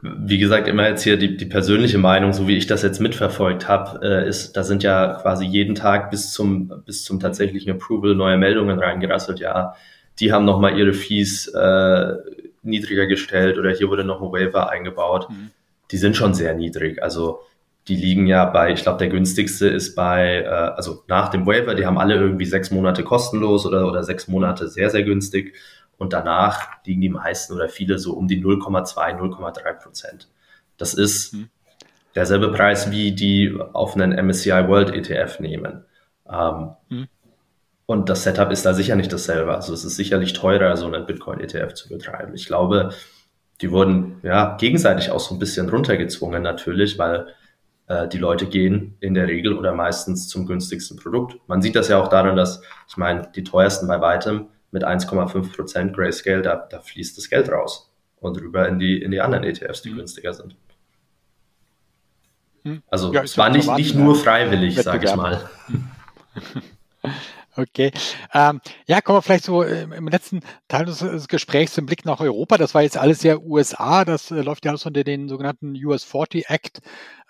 wie 0.01 0.37
gesagt, 0.37 0.67
immer 0.67 0.87
jetzt 0.87 1.03
hier 1.03 1.17
die, 1.17 1.35
die 1.35 1.45
persönliche 1.45 1.97
Meinung, 1.97 2.31
so 2.31 2.47
wie 2.47 2.55
ich 2.55 2.67
das 2.67 2.83
jetzt 2.83 2.99
mitverfolgt 2.99 3.67
habe, 3.67 3.99
äh, 4.01 4.29
ist, 4.29 4.53
da 4.53 4.63
sind 4.63 4.81
ja 4.83 5.19
quasi 5.21 5.45
jeden 5.45 5.75
Tag 5.75 6.09
bis 6.09 6.31
zum, 6.31 6.83
bis 6.85 7.03
zum 7.03 7.19
tatsächlichen 7.19 7.71
Approval 7.71 8.15
neue 8.15 8.37
Meldungen 8.37 8.79
reingerasselt. 8.79 9.39
Ja, 9.39 9.75
die 10.19 10.31
haben 10.31 10.45
nochmal 10.45 10.77
ihre 10.77 10.93
Fees 10.93 11.47
äh, 11.47 12.13
niedriger 12.63 13.07
gestellt 13.07 13.57
oder 13.57 13.71
hier 13.71 13.89
wurde 13.89 14.05
noch 14.05 14.21
ein 14.21 14.31
Waiver 14.31 14.69
eingebaut. 14.69 15.29
Mhm. 15.29 15.51
Die 15.91 15.97
sind 15.97 16.15
schon 16.15 16.33
sehr 16.33 16.53
niedrig. 16.53 17.03
Also 17.03 17.41
die 17.87 17.95
liegen 17.95 18.27
ja 18.27 18.45
bei, 18.45 18.71
ich 18.71 18.83
glaube, 18.83 18.99
der 18.99 19.09
günstigste 19.09 19.67
ist 19.67 19.95
bei, 19.95 20.43
äh, 20.43 20.47
also 20.47 21.03
nach 21.07 21.29
dem 21.29 21.45
Waiver, 21.45 21.75
die 21.75 21.85
haben 21.85 21.97
alle 21.97 22.15
irgendwie 22.15 22.45
sechs 22.45 22.71
Monate 22.71 23.03
kostenlos 23.03 23.65
oder, 23.65 23.87
oder 23.87 24.03
sechs 24.03 24.27
Monate 24.27 24.69
sehr, 24.69 24.89
sehr 24.89 25.03
günstig 25.03 25.55
und 25.99 26.13
danach 26.13 26.83
liegen 26.85 27.01
die 27.01 27.09
meisten 27.09 27.53
oder 27.53 27.69
viele 27.69 27.99
so 27.99 28.13
um 28.13 28.27
die 28.27 28.41
0,2, 28.41 29.19
0,3 29.19 29.73
Prozent. 29.73 30.29
Das 30.77 30.93
ist 30.93 31.33
mhm. 31.33 31.49
derselbe 32.15 32.51
Preis, 32.51 32.89
wie 32.89 33.11
die 33.11 33.55
auf 33.73 33.95
einen 33.95 34.13
MSCI 34.25 34.67
World 34.67 34.91
ETF 34.95 35.39
nehmen. 35.39 35.85
Ähm, 36.27 36.71
mhm. 36.89 37.07
Und 37.85 38.09
das 38.09 38.23
Setup 38.23 38.51
ist 38.51 38.65
da 38.65 38.73
sicher 38.73 38.95
nicht 38.95 39.11
dasselbe. 39.11 39.53
Also 39.53 39.73
es 39.73 39.83
ist 39.83 39.97
sicherlich 39.97 40.33
teurer, 40.33 40.77
so 40.77 40.85
einen 40.85 41.05
Bitcoin-ETF 41.05 41.73
zu 41.73 41.89
betreiben. 41.89 42.33
Ich 42.33 42.47
glaube, 42.47 42.91
die 43.61 43.71
wurden 43.71 44.19
ja 44.23 44.55
gegenseitig 44.57 45.11
auch 45.11 45.19
so 45.19 45.35
ein 45.35 45.39
bisschen 45.39 45.67
runtergezwungen 45.69 46.41
natürlich, 46.41 46.97
weil 46.97 47.27
äh, 47.87 48.07
die 48.07 48.19
Leute 48.19 48.45
gehen 48.45 48.95
in 49.01 49.15
der 49.15 49.27
Regel 49.27 49.57
oder 49.57 49.73
meistens 49.73 50.29
zum 50.29 50.45
günstigsten 50.45 50.97
Produkt. 50.97 51.37
Man 51.47 51.61
sieht 51.61 51.75
das 51.75 51.89
ja 51.89 52.01
auch 52.01 52.07
daran, 52.07 52.37
dass, 52.37 52.61
ich 52.87 52.95
meine, 52.95 53.29
die 53.35 53.43
teuersten 53.43 53.87
bei 53.87 53.99
weitem 53.99 54.47
mit 54.71 54.83
1,5 54.83 55.55
Prozent 55.55 55.95
Grayscale, 55.95 56.41
da, 56.41 56.55
da 56.55 56.79
fließt 56.79 57.17
das 57.17 57.29
Geld 57.29 57.49
raus 57.49 57.91
und 58.19 58.39
rüber 58.39 58.67
in 58.67 58.79
die, 58.79 59.01
in 59.01 59.11
die 59.11 59.21
anderen 59.21 59.43
ETFs, 59.43 59.81
die 59.81 59.91
mhm. 59.91 59.97
günstiger 59.97 60.33
sind. 60.33 60.55
Hm. 62.63 62.83
Also 62.89 63.13
ja, 63.13 63.23
es 63.23 63.37
war 63.37 63.49
nicht, 63.49 63.69
nicht 63.75 63.95
nur 63.95 64.15
freiwillig, 64.15 64.81
sage 64.81 65.05
ich 65.05 65.15
mal. 65.15 65.49
Okay. 67.55 67.91
Ähm, 68.33 68.61
ja, 68.87 69.01
kommen 69.01 69.17
wir 69.17 69.21
vielleicht 69.21 69.43
so 69.43 69.63
äh, 69.63 69.83
im 69.83 70.07
letzten 70.07 70.39
Teil 70.69 70.85
des 70.85 71.27
Gesprächs 71.27 71.73
zum 71.73 71.85
Blick 71.85 72.05
nach 72.05 72.21
Europa. 72.21 72.57
Das 72.57 72.73
war 72.73 72.83
jetzt 72.83 72.97
alles 72.97 73.21
ja 73.23 73.37
USA. 73.37 74.05
Das 74.05 74.31
äh, 74.31 74.41
läuft 74.41 74.63
ja 74.63 74.71
alles 74.71 74.85
unter 74.85 75.03
den 75.03 75.27
sogenannten 75.27 75.75
US 75.85 76.05
40 76.05 76.49
Act 76.49 76.79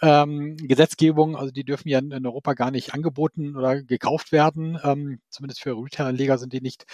ähm, 0.01 0.55
Gesetzgebung. 0.57 1.35
Also 1.35 1.51
die 1.51 1.63
dürfen 1.63 1.89
ja 1.89 1.99
in, 1.99 2.11
in, 2.11 2.25
Europa 2.25 2.53
gar 2.53 2.71
nicht 2.71 2.93
angeboten 2.93 3.55
oder 3.55 3.81
gekauft 3.81 4.31
werden. 4.31 4.79
Ähm, 4.83 5.19
zumindest 5.29 5.61
für 5.61 5.71
Retail-Anleger 5.71 6.37
sind 6.37 6.53
die 6.53 6.61
nicht 6.61 6.85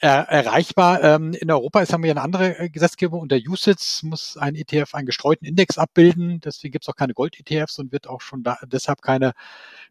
äh, 0.00 0.06
erreichbar. 0.06 1.02
Ähm, 1.02 1.32
in 1.34 1.50
Europa 1.50 1.82
ist, 1.82 1.92
haben 1.92 2.02
wir 2.02 2.08
ja 2.08 2.14
eine 2.14 2.22
andere 2.22 2.58
äh, 2.58 2.68
Gesetzgebung. 2.68 3.20
Unter 3.20 3.36
USITS 3.36 4.02
muss 4.02 4.36
ein 4.36 4.54
ETF 4.54 4.94
einen 4.94 5.06
gestreuten 5.06 5.46
Index 5.46 5.78
abbilden. 5.78 6.40
Deswegen 6.40 6.72
gibt 6.72 6.84
es 6.84 6.88
auch 6.88 6.96
keine 6.96 7.14
Gold-ETFs 7.14 7.78
und 7.78 7.92
wird 7.92 8.08
auch 8.08 8.20
schon 8.20 8.42
da, 8.42 8.58
deshalb 8.66 9.02
keine 9.02 9.32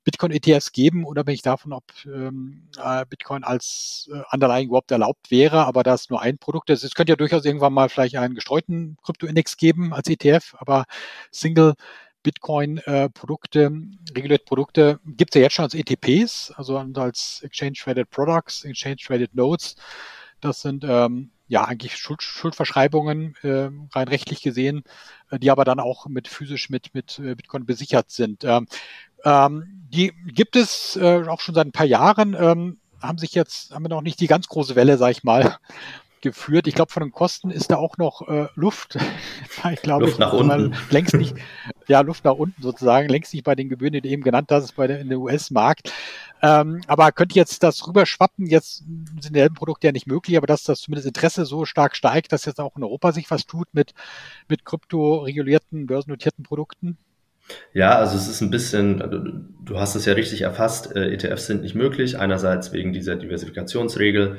Bitcoin-ETFs 0.06 0.71
geben, 0.71 1.04
unabhängig 1.04 1.41
davon, 1.41 1.73
ob 1.73 1.84
ähm, 2.06 2.69
äh, 2.78 3.06
Bitcoin 3.10 3.43
als 3.43 4.10
äh, 4.13 4.21
Underlying 4.32 4.67
überhaupt 4.67 4.91
erlaubt 4.91 5.32
wäre, 5.32 5.65
aber 5.65 5.84
da 5.84 5.95
ist 5.95 6.12
nur 6.12 6.21
ein 6.21 6.38
Produkt. 6.38 6.69
Es 6.69 6.93
könnte 6.93 7.12
ja 7.12 7.15
durchaus 7.15 7.43
irgendwann 7.43 7.73
mal 7.73 7.89
vielleicht 7.89 8.15
einen 8.15 8.36
gestreuten 8.36 8.97
Krypto-Index 9.04 9.58
geben 9.58 9.93
als 9.93 10.08
ETF, 10.08 10.56
aber 10.60 10.86
Single 11.32 11.73
Bitcoin-Produkte, 12.25 13.59
äh, 13.61 14.11
regulierte 14.15 14.45
Produkte 14.45 14.99
gibt 15.05 15.33
es 15.33 15.39
ja 15.39 15.43
jetzt 15.43 15.53
schon 15.53 15.65
als 15.65 15.75
ETPs, 15.75 16.51
also 16.51 16.77
als 16.77 17.41
Exchange 17.43 17.73
Traded 17.73 18.09
Products, 18.09 18.63
Exchange 18.63 18.97
Traded 18.97 19.35
Notes. 19.35 19.75
Das 20.41 20.61
sind 20.61 20.83
ähm, 20.83 21.29
ja 21.47 21.65
eigentlich 21.65 21.97
Schuld, 21.97 22.23
Schuldverschreibungen 22.23 23.35
äh, 23.43 23.69
rein 23.93 24.07
rechtlich 24.07 24.41
gesehen, 24.41 24.83
äh, 25.29 25.38
die 25.38 25.51
aber 25.51 25.65
dann 25.65 25.79
auch 25.79 26.07
mit 26.07 26.27
physisch 26.27 26.71
mit 26.71 26.95
mit 26.95 27.19
äh, 27.19 27.35
Bitcoin 27.35 27.67
besichert 27.67 28.09
sind. 28.09 28.43
Ähm, 28.43 28.67
ähm, 29.23 29.85
die 29.93 30.11
gibt 30.25 30.55
es 30.55 30.95
äh, 30.95 31.23
auch 31.27 31.41
schon 31.41 31.53
seit 31.53 31.67
ein 31.67 31.71
paar 31.71 31.85
Jahren, 31.85 32.35
ähm, 32.39 32.79
haben 33.01 33.19
sich 33.19 33.35
jetzt, 33.35 33.71
haben 33.71 33.83
wir 33.83 33.89
noch 33.89 34.01
nicht 34.01 34.19
die 34.19 34.27
ganz 34.27 34.47
große 34.47 34.75
Welle, 34.75 34.97
sag 34.97 35.11
ich 35.11 35.23
mal, 35.23 35.57
geführt. 36.21 36.65
Ich 36.65 36.73
glaube, 36.73 36.91
von 36.91 37.03
den 37.03 37.11
Kosten 37.11 37.51
ist 37.51 37.69
da 37.69 37.75
auch 37.75 37.97
noch 37.97 38.27
äh, 38.27 38.47
Luft. 38.55 38.97
ich 39.71 39.81
glaube, 39.83 40.05
Luft 40.05 40.17
nach 40.17 40.33
unten. 40.33 40.75
längst 40.89 41.13
nicht, 41.13 41.35
ja, 41.88 42.02
Luft 42.02 42.26
nach 42.26 42.34
unten 42.34 42.62
sozusagen, 42.62 43.10
längst 43.10 43.34
nicht 43.34 43.43
bei 43.43 43.56
den 43.56 43.69
Gebühren, 43.69 43.93
die 43.93 44.02
du 44.02 44.10
eben 44.10 44.24
genannt 44.24 44.50
hast, 44.52 44.76
bei 44.76 44.88
der, 44.88 45.00
in 45.00 45.10
der 45.10 45.19
US-Markt. 45.19 45.91
Ähm, 46.41 46.82
aber 46.88 47.12
könnte 47.12 47.36
jetzt 47.36 47.63
das 47.63 47.88
rüberschwappen? 47.88 48.45
Jetzt 48.45 48.84
sind 49.19 49.34
dieselben 49.34 49.56
Produkte 49.56 49.88
ja 49.88 49.91
nicht 49.91 50.08
möglich, 50.08 50.38
aber 50.38 50.48
dass 50.48 50.63
das 50.63 50.82
zumindest 50.82 51.08
Interesse 51.08 51.45
so 51.45 51.65
stark 51.65 51.95
steigt, 51.95 52.32
dass 52.32 52.45
jetzt 52.45 52.60
auch 52.60 52.76
in 52.76 52.84
Europa 52.84 53.12
sich 53.12 53.32
was 53.32 53.45
tut 53.45 53.67
mit, 53.74 53.93
mit 54.48 54.65
krypto-regulierten, 54.65 55.88
börsennotierten 55.88 56.43
Produkten? 56.43 56.98
Ja, 57.74 57.98
also 57.98 58.15
es 58.17 58.28
ist 58.28 58.41
ein 58.41 58.50
bisschen, 58.50 59.54
du 59.63 59.80
hast 59.80 59.95
es 59.95 60.06
ja 60.06 60.13
richtig 60.13 60.41
erfasst, 60.41 60.95
äh, 60.95 61.13
ETFs 61.13 61.45
sind 61.45 61.62
nicht 61.62 61.76
möglich, 61.76 62.17
einerseits 62.17 62.74
wegen 62.74 62.91
dieser 62.91 63.15
Diversifikationsregel, 63.15 64.38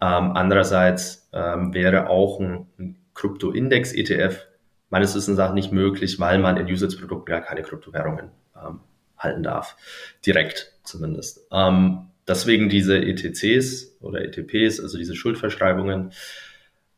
ähm, 0.00 0.32
andererseits 0.34 1.28
ähm, 1.32 1.72
wäre 1.74 2.08
auch 2.08 2.40
ein, 2.40 2.66
ein 2.78 2.96
Krypto-Index-ETF 3.14 4.46
meines 4.90 5.14
Wissens 5.14 5.38
nach 5.38 5.52
nicht 5.52 5.72
möglich, 5.72 6.18
weil 6.18 6.38
man 6.38 6.56
in 6.56 6.66
Usage-Produkten 6.66 7.30
ja 7.30 7.40
keine 7.40 7.62
Kryptowährungen 7.62 8.30
ähm, 8.56 8.80
halten 9.16 9.42
darf, 9.42 9.76
direkt 10.24 10.72
zumindest. 10.84 11.46
Ähm, 11.50 12.08
deswegen 12.26 12.68
diese 12.68 12.98
ETCs 12.98 13.96
oder 14.00 14.22
ETPs, 14.22 14.80
also 14.80 14.98
diese 14.98 15.14
Schuldverschreibungen, 15.16 16.12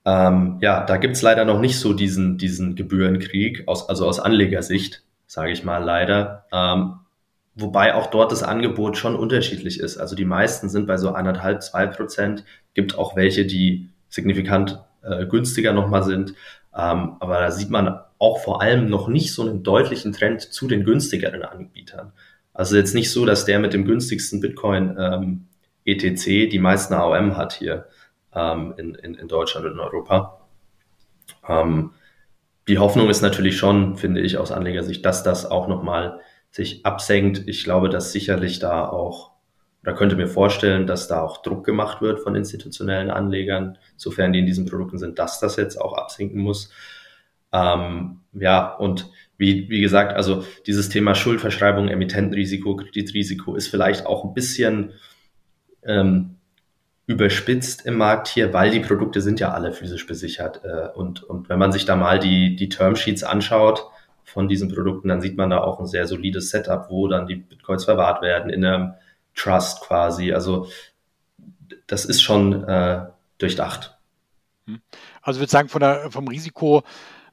ähm, 0.04 0.58
ja, 0.60 0.84
da 0.84 0.96
gibt's 0.96 1.22
leider 1.22 1.44
noch 1.44 1.60
nicht 1.60 1.78
so 1.78 1.92
diesen, 1.92 2.38
diesen 2.38 2.74
Gebührenkrieg, 2.74 3.64
aus, 3.66 3.88
also 3.88 4.06
aus 4.06 4.20
Anlegersicht 4.20 5.02
sage 5.30 5.52
ich 5.52 5.62
mal 5.62 5.78
leider. 5.78 6.46
Ähm, 6.52 6.94
wobei 7.54 7.94
auch 7.94 8.08
dort 8.08 8.32
das 8.32 8.42
Angebot 8.42 8.96
schon 8.96 9.14
unterschiedlich 9.14 9.78
ist. 9.78 9.96
Also 9.96 10.16
die 10.16 10.24
meisten 10.24 10.68
sind 10.68 10.88
bei 10.88 10.96
so 10.96 11.10
anderthalb, 11.10 11.62
zwei 11.62 11.86
Prozent. 11.86 12.44
Gibt 12.74 12.98
auch 12.98 13.14
welche, 13.14 13.46
die 13.46 13.90
signifikant 14.08 14.80
äh, 15.02 15.26
günstiger 15.26 15.72
nochmal 15.72 16.02
sind. 16.02 16.34
Ähm, 16.76 17.16
aber 17.20 17.40
da 17.40 17.50
sieht 17.50 17.70
man 17.70 18.00
auch 18.18 18.40
vor 18.40 18.62
allem 18.62 18.88
noch 18.88 19.08
nicht 19.08 19.32
so 19.32 19.42
einen 19.42 19.62
deutlichen 19.62 20.12
Trend 20.12 20.42
zu 20.42 20.68
den 20.68 20.84
günstigeren 20.84 21.42
Anbietern. 21.42 22.12
Also 22.52 22.76
jetzt 22.76 22.94
nicht 22.94 23.10
so, 23.10 23.24
dass 23.24 23.44
der 23.44 23.58
mit 23.58 23.72
dem 23.72 23.84
günstigsten 23.84 24.40
Bitcoin 24.40 24.96
ähm, 24.98 25.46
ETC 25.84 26.50
die 26.50 26.58
meisten 26.58 26.94
AOM 26.94 27.36
hat 27.36 27.54
hier 27.54 27.86
ähm, 28.34 28.74
in, 28.76 28.94
in, 28.94 29.14
in 29.14 29.28
Deutschland 29.28 29.66
und 29.66 29.72
in 29.72 29.80
Europa. 29.80 30.40
Ähm, 31.48 31.92
die 32.68 32.78
Hoffnung 32.78 33.08
ist 33.08 33.22
natürlich 33.22 33.56
schon, 33.56 33.96
finde 33.96 34.20
ich, 34.20 34.36
aus 34.36 34.52
Anlegersicht, 34.52 35.04
dass 35.04 35.22
das 35.22 35.50
auch 35.50 35.66
nochmal 35.66 36.20
sich 36.50 36.84
absenkt. 36.84 37.44
Ich 37.46 37.64
glaube, 37.64 37.88
dass 37.88 38.12
sicherlich 38.12 38.58
da 38.58 38.88
auch, 38.88 39.32
oder 39.82 39.94
könnte 39.94 40.16
mir 40.16 40.28
vorstellen, 40.28 40.86
dass 40.86 41.08
da 41.08 41.22
auch 41.22 41.42
Druck 41.42 41.64
gemacht 41.64 42.02
wird 42.02 42.20
von 42.20 42.34
institutionellen 42.34 43.10
Anlegern, 43.10 43.78
sofern 43.96 44.32
die 44.32 44.40
in 44.40 44.46
diesen 44.46 44.66
Produkten 44.66 44.98
sind, 44.98 45.18
dass 45.18 45.40
das 45.40 45.56
jetzt 45.56 45.80
auch 45.80 45.96
absinken 45.96 46.40
muss. 46.40 46.70
Ähm, 47.52 48.20
ja, 48.32 48.74
und 48.74 49.10
wie, 49.38 49.70
wie 49.70 49.80
gesagt, 49.80 50.14
also 50.14 50.44
dieses 50.66 50.90
Thema 50.90 51.14
Schuldverschreibung, 51.14 51.88
Emittentenrisiko, 51.88 52.76
Kreditrisiko 52.76 53.54
ist 53.54 53.68
vielleicht 53.68 54.04
auch 54.04 54.24
ein 54.24 54.34
bisschen 54.34 54.92
ähm, 55.82 56.36
überspitzt 57.06 57.86
im 57.86 57.96
Markt 57.96 58.28
hier, 58.28 58.52
weil 58.52 58.70
die 58.70 58.80
Produkte 58.80 59.22
sind 59.22 59.40
ja 59.40 59.52
alle 59.52 59.72
physisch 59.72 60.06
besichert. 60.06 60.60
Äh, 60.62 60.88
und, 60.94 61.22
und 61.22 61.48
wenn 61.48 61.58
man 61.58 61.72
sich 61.72 61.86
da 61.86 61.96
mal 61.96 62.18
die, 62.18 62.54
die 62.54 62.68
Termsheets 62.68 63.24
anschaut 63.24 63.86
von 64.24 64.46
diesen 64.46 64.72
Produkten, 64.72 65.08
dann 65.08 65.22
sieht 65.22 65.36
man 65.38 65.50
da 65.50 65.58
auch 65.58 65.80
ein 65.80 65.86
sehr 65.86 66.06
solides 66.06 66.50
Setup, 66.50 66.86
wo 66.90 67.08
dann 67.08 67.26
die 67.26 67.36
Bitcoins 67.36 67.86
verwahrt 67.86 68.22
werden 68.22 68.50
in 68.50 68.64
einem 68.64 68.92
Trust 69.34 69.80
quasi. 69.82 70.32
Also 70.32 70.68
das 71.86 72.04
ist 72.04 72.22
schon 72.22 72.64
äh, 72.64 73.06
durchdacht. 73.38 73.96
Hm. 74.66 74.80
Also 75.22 75.38
ich 75.38 75.42
würde 75.42 75.50
sagen, 75.50 75.68
von 75.68 75.80
der, 75.80 76.10
vom 76.10 76.28
Risiko 76.28 76.82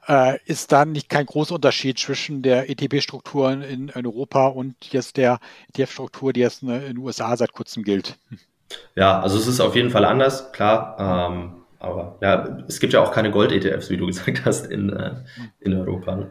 äh, 0.08 0.38
ist 0.46 0.72
dann 0.72 0.92
nicht 0.92 1.08
kein 1.08 1.26
großer 1.26 1.54
Unterschied 1.54 1.98
zwischen 1.98 2.42
der 2.42 2.70
ETP-Struktur 2.70 3.52
in, 3.52 3.88
in, 3.88 4.06
Europa 4.06 4.48
und 4.48 4.74
jetzt 4.92 5.16
der 5.16 5.38
ETF-Struktur, 5.74 6.32
die 6.32 6.40
jetzt 6.40 6.62
in 6.62 6.68
den 6.68 6.98
USA 6.98 7.36
seit 7.36 7.52
kurzem 7.52 7.82
gilt. 7.82 8.18
Ja, 8.94 9.20
also 9.20 9.38
es 9.38 9.46
ist 9.46 9.60
auf 9.60 9.76
jeden 9.76 9.90
Fall 9.90 10.04
anders, 10.04 10.52
klar. 10.52 10.96
Ähm, 11.30 11.52
aber 11.78 12.18
ja, 12.20 12.58
es 12.66 12.80
gibt 12.80 12.92
ja 12.92 13.02
auch 13.02 13.12
keine 13.12 13.30
Gold-ETFs, 13.30 13.90
wie 13.90 13.96
du 13.96 14.06
gesagt 14.08 14.44
hast, 14.44 14.66
in, 14.66 14.90
äh, 14.90 15.12
in 15.60 15.74
Europa. 15.74 16.16
Ne? 16.16 16.30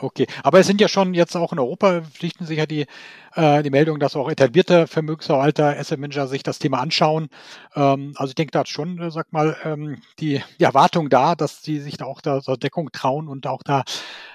Okay, 0.00 0.28
aber 0.44 0.60
es 0.60 0.66
sind 0.68 0.80
ja 0.80 0.86
schon 0.86 1.12
jetzt 1.12 1.36
auch 1.36 1.52
in 1.52 1.58
Europa 1.58 2.02
pflichten 2.02 2.46
sich 2.46 2.58
ja 2.58 2.66
die, 2.66 2.86
äh, 3.34 3.64
die 3.64 3.70
Meldung, 3.70 3.98
dass 3.98 4.14
auch 4.14 4.30
etablierte 4.30 4.86
Vermögensverwalter, 4.86 5.76
Asset 5.76 5.98
Manager 5.98 6.28
sich 6.28 6.44
das 6.44 6.60
Thema 6.60 6.78
anschauen. 6.78 7.28
Ähm, 7.74 8.12
also 8.14 8.30
ich 8.30 8.36
denke, 8.36 8.52
da 8.52 8.60
hat 8.60 8.68
schon, 8.68 9.00
äh, 9.00 9.10
sag 9.10 9.32
mal, 9.32 9.56
ähm, 9.64 10.00
die, 10.20 10.40
die 10.60 10.64
Erwartung 10.64 11.08
da, 11.08 11.34
dass 11.34 11.62
sie 11.64 11.80
sich 11.80 11.96
da 11.96 12.04
auch 12.04 12.20
da 12.20 12.40
zur 12.40 12.56
Deckung 12.56 12.92
trauen 12.92 13.26
und 13.26 13.48
auch 13.48 13.64
da 13.64 13.82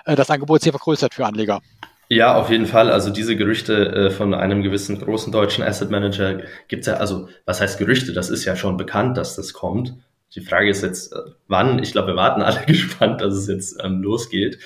äh, 0.05 0.17
das 0.17 0.29
Angebot 0.29 0.61
sehr 0.61 0.73
vergrößert 0.73 1.13
für 1.13 1.25
Anleger. 1.25 1.61
Ja, 2.09 2.35
auf 2.35 2.49
jeden 2.49 2.65
Fall. 2.65 2.91
Also 2.91 3.09
diese 3.09 3.37
Gerüchte 3.37 3.87
äh, 3.87 4.11
von 4.11 4.33
einem 4.33 4.63
gewissen 4.63 4.99
großen 4.99 5.31
deutschen 5.31 5.63
Asset 5.63 5.89
Manager 5.89 6.41
gibt's 6.67 6.87
ja, 6.87 6.95
also 6.95 7.29
was 7.45 7.61
heißt 7.61 7.79
Gerüchte? 7.79 8.11
Das 8.11 8.29
ist 8.29 8.43
ja 8.43 8.57
schon 8.57 8.75
bekannt, 8.75 9.17
dass 9.17 9.37
das 9.37 9.53
kommt. 9.53 9.95
Die 10.35 10.41
Frage 10.41 10.69
ist 10.69 10.83
jetzt, 10.83 11.13
äh, 11.13 11.19
wann? 11.47 11.79
Ich 11.79 11.93
glaube, 11.93 12.09
wir 12.09 12.15
warten 12.15 12.41
alle 12.41 12.61
gespannt, 12.67 13.21
dass 13.21 13.33
es 13.33 13.47
jetzt 13.47 13.81
ähm, 13.81 14.01
losgeht. 14.01 14.59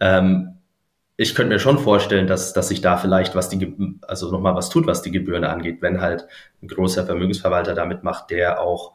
Ähm, 0.00 0.58
ich 1.16 1.34
könnte 1.34 1.52
mir 1.52 1.58
schon 1.58 1.78
vorstellen, 1.78 2.28
dass, 2.28 2.52
dass 2.52 2.68
sich 2.68 2.80
da 2.80 2.96
vielleicht 2.96 3.34
was 3.34 3.48
die, 3.48 3.74
also 4.02 4.30
nochmal 4.30 4.54
was 4.54 4.68
tut, 4.68 4.86
was 4.86 5.02
die 5.02 5.10
Gebühren 5.10 5.44
angeht, 5.44 5.82
wenn 5.82 6.00
halt 6.00 6.28
ein 6.62 6.68
großer 6.68 7.04
Vermögensverwalter 7.04 7.74
damit 7.74 8.04
macht, 8.04 8.30
der 8.30 8.60
auch 8.60 8.92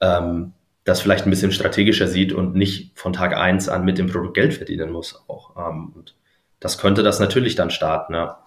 ähm, 0.00 0.54
das 0.84 1.02
vielleicht 1.02 1.26
ein 1.26 1.30
bisschen 1.30 1.52
strategischer 1.52 2.08
sieht 2.08 2.32
und 2.32 2.54
nicht 2.54 2.98
von 2.98 3.12
Tag 3.12 3.36
eins 3.36 3.68
an 3.68 3.84
mit 3.84 3.98
dem 3.98 4.06
Produkt 4.06 4.34
Geld 4.34 4.54
verdienen 4.54 4.90
muss 4.90 5.22
auch. 5.28 5.54
Ähm, 5.56 5.92
und 5.94 6.14
das 6.60 6.78
könnte 6.78 7.02
das 7.02 7.20
natürlich 7.20 7.56
dann 7.56 7.70
starten, 7.70 8.14
ja. 8.14 8.38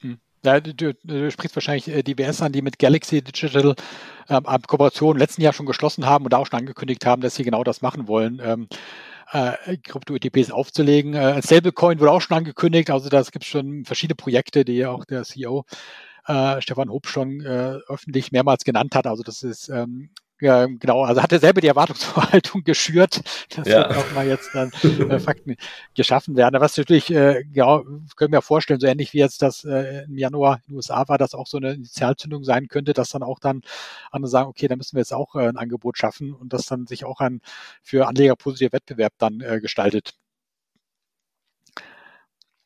Hm. 0.00 0.18
Ja, 0.44 0.60
du, 0.60 0.94
du, 0.94 1.30
sprichst 1.30 1.56
wahrscheinlich 1.56 1.88
äh, 1.88 2.02
die 2.04 2.18
WS 2.18 2.40
an, 2.40 2.52
die 2.52 2.62
mit 2.62 2.78
Galaxy 2.78 3.22
Digital 3.22 3.74
ähm, 4.28 4.44
Kooperation 4.66 5.18
letzten 5.18 5.42
Jahr 5.42 5.52
schon 5.52 5.66
geschlossen 5.66 6.06
haben 6.06 6.24
und 6.24 6.34
auch 6.34 6.46
schon 6.46 6.60
angekündigt 6.60 7.04
haben, 7.04 7.22
dass 7.22 7.34
sie 7.34 7.44
genau 7.44 7.64
das 7.64 7.82
machen 7.82 8.06
wollen. 8.06 8.40
Ähm, 8.44 8.68
äh, 9.32 9.76
Krypto-ETPs 9.78 10.50
aufzulegen. 10.50 11.14
Äh, 11.14 11.42
Stablecoin 11.42 11.98
wurde 12.00 12.12
auch 12.12 12.20
schon 12.20 12.36
angekündigt, 12.36 12.90
also 12.90 13.08
da 13.08 13.22
gibt 13.22 13.44
es 13.44 13.50
schon 13.50 13.84
verschiedene 13.84 14.14
Projekte, 14.14 14.64
die 14.64 14.84
auch 14.86 15.04
der 15.04 15.24
CEO 15.24 15.64
äh, 16.26 16.60
Stefan 16.60 16.90
Hopp 16.90 17.06
schon 17.06 17.40
äh, 17.40 17.78
öffentlich 17.88 18.32
mehrmals 18.32 18.64
genannt 18.64 18.94
hat. 18.94 19.06
Also 19.06 19.22
das 19.22 19.42
ist 19.42 19.68
ähm, 19.68 20.10
ja, 20.42 20.66
genau, 20.66 21.04
also 21.04 21.22
hat 21.22 21.32
er 21.32 21.38
selber 21.38 21.60
die 21.60 21.68
Erwartungsverhaltung 21.68 22.64
geschürt, 22.64 23.20
dass 23.54 23.68
ja. 23.68 23.88
auch 23.90 24.12
mal 24.12 24.26
jetzt 24.26 24.50
dann 24.54 24.72
äh, 24.82 25.20
Fakten 25.20 25.54
geschaffen 25.94 26.34
werden. 26.34 26.60
Was 26.60 26.76
natürlich, 26.76 27.12
äh, 27.12 27.44
ja, 27.52 27.80
können 28.16 28.32
wir 28.32 28.42
vorstellen, 28.42 28.80
so 28.80 28.88
ähnlich 28.88 29.12
wie 29.12 29.18
jetzt 29.18 29.40
das 29.40 29.64
äh, 29.64 30.02
im 30.04 30.18
Januar 30.18 30.56
in 30.56 30.72
den 30.72 30.76
USA 30.76 31.06
war, 31.06 31.16
dass 31.16 31.34
auch 31.34 31.46
so 31.46 31.58
eine 31.58 31.74
Initialzündung 31.74 32.42
sein 32.42 32.66
könnte, 32.66 32.92
dass 32.92 33.10
dann 33.10 33.22
auch 33.22 33.38
dann 33.38 33.62
andere 34.10 34.28
sagen, 34.28 34.48
okay, 34.48 34.66
da 34.66 34.74
müssen 34.74 34.96
wir 34.96 35.00
jetzt 35.02 35.14
auch 35.14 35.36
äh, 35.36 35.46
ein 35.46 35.56
Angebot 35.56 35.96
schaffen 35.96 36.32
und 36.34 36.52
das 36.52 36.66
dann 36.66 36.88
sich 36.88 37.04
auch 37.04 37.20
ein 37.20 37.40
für 37.80 38.08
Anleger 38.08 38.34
positiver 38.34 38.72
Wettbewerb 38.72 39.12
dann 39.18 39.40
äh, 39.40 39.60
gestaltet. 39.60 40.14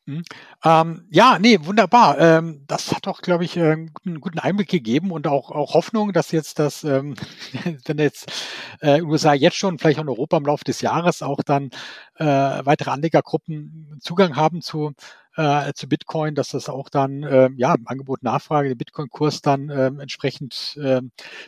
Mhm. 0.07 0.23
Ähm, 0.63 1.05
ja, 1.11 1.37
nee, 1.37 1.59
wunderbar. 1.63 2.17
Ähm, 2.17 2.63
das 2.65 2.93
hat 2.95 3.07
doch, 3.07 3.21
glaube 3.21 3.43
ich, 3.43 3.57
äh, 3.57 3.73
einen 3.73 4.21
guten 4.21 4.39
Einblick 4.39 4.69
gegeben 4.69 5.11
und 5.11 5.27
auch, 5.27 5.51
auch 5.51 5.73
Hoffnung, 5.73 6.13
dass 6.13 6.31
jetzt 6.31 6.59
das, 6.59 6.85
ähm, 6.85 7.15
wenn 7.85 7.97
jetzt 7.97 8.31
äh, 8.79 9.01
USA 9.01 9.33
jetzt 9.33 9.57
schon, 9.57 9.77
vielleicht 9.77 9.99
auch 9.99 10.03
in 10.03 10.09
Europa 10.09 10.37
im 10.37 10.45
Laufe 10.45 10.63
des 10.63 10.79
Jahres 10.79 11.21
auch 11.21 11.43
dann 11.43 11.71
äh, 12.15 12.23
weitere 12.25 12.91
Anlegergruppen 12.91 13.97
Zugang 14.01 14.37
haben 14.37 14.61
zu, 14.61 14.93
äh, 15.37 15.71
zu 15.73 15.87
Bitcoin, 15.87 16.35
dass 16.35 16.49
das 16.49 16.67
auch 16.67 16.89
dann 16.89 17.23
äh, 17.23 17.49
ja 17.55 17.75
Angebot 17.85 18.23
Nachfrage 18.23 18.69
den 18.69 18.77
Bitcoin-Kurs 18.77 19.41
dann 19.41 19.69
äh, 19.69 19.87
entsprechend 19.87 20.77
äh, 20.81 21.01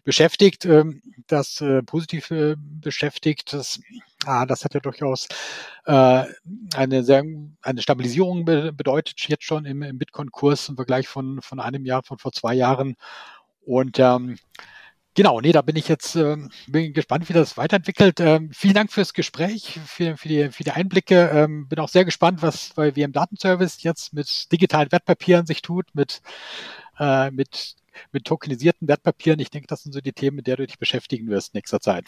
beschäftigt, 0.04 0.65
äh, 0.65 0.86
das 1.28 1.60
äh, 1.62 1.82
positiv 1.84 2.32
äh, 2.32 2.56
beschäftigt. 2.58 3.52
Das, 3.52 3.80
ah, 4.25 4.45
das 4.45 4.63
hat 4.63 4.75
ja 4.75 4.80
durchaus 4.80 5.28
äh, 5.86 6.23
eine 6.75 7.04
sehr 7.04 7.23
eine 7.62 7.82
Stabilisierung 7.82 8.45
be 8.45 8.71
bedeutet 8.71 9.19
jetzt 9.28 9.43
schon 9.43 9.65
im, 9.65 9.82
im 9.82 9.97
Bitcoin-Kurs 9.97 10.69
im 10.69 10.75
Vergleich 10.75 11.08
von 11.08 11.41
von 11.41 11.60
einem 11.60 11.86
Jahr 11.86 12.04
von 12.04 12.19
vor 12.19 12.32
zwei 12.32 12.54
Jahren 12.54 12.95
und 13.65 13.99
ähm, 13.99 14.38
Genau, 15.15 15.41
nee, 15.41 15.52
da 15.52 15.62
bin 15.62 15.76
ich 15.76 15.88
jetzt 15.88 16.15
äh, 16.15 16.38
bin 16.67 16.93
gespannt, 16.93 17.28
wie 17.30 17.34
das 17.34 17.58
weiterentwickelt. 17.58 18.19
Ähm, 18.19 18.52
vielen 18.54 18.76
Dank 18.76 18.91
fürs 18.91 19.13
Gespräch, 19.13 19.80
für, 19.86 20.15
für, 20.17 20.28
die, 20.28 20.50
für 20.50 20.63
die 20.63 20.72
Einblicke. 20.72 21.30
Ähm, 21.34 21.67
bin 21.67 21.80
auch 21.80 21.89
sehr 21.89 22.06
gespannt, 22.06 22.41
was 22.41 22.72
bei 22.76 22.95
WM 22.95 23.12
Datenservice 23.12 23.82
jetzt 23.84 24.13
mit 24.13 24.52
digitalen 24.52 24.91
Wertpapieren 24.91 25.45
sich 25.45 25.62
tut, 25.62 25.88
mit, 25.93 26.22
äh, 27.00 27.32
mit, 27.32 27.76
mit 28.12 28.26
tokenisierten 28.26 28.88
Wertpapieren. 28.88 29.39
Ich 29.39 29.50
denke, 29.50 29.67
das 29.67 29.84
sind 29.84 29.93
so 29.93 30.00
die 30.00 30.13
Themen, 30.13 30.38
mit 30.38 30.48
der 30.48 30.58
du 30.58 30.67
dich 30.67 30.78
beschäftigen 30.78 31.28
wirst 31.28 31.54
in 31.54 31.58
nächster 31.58 31.82
Zeit. 31.82 32.06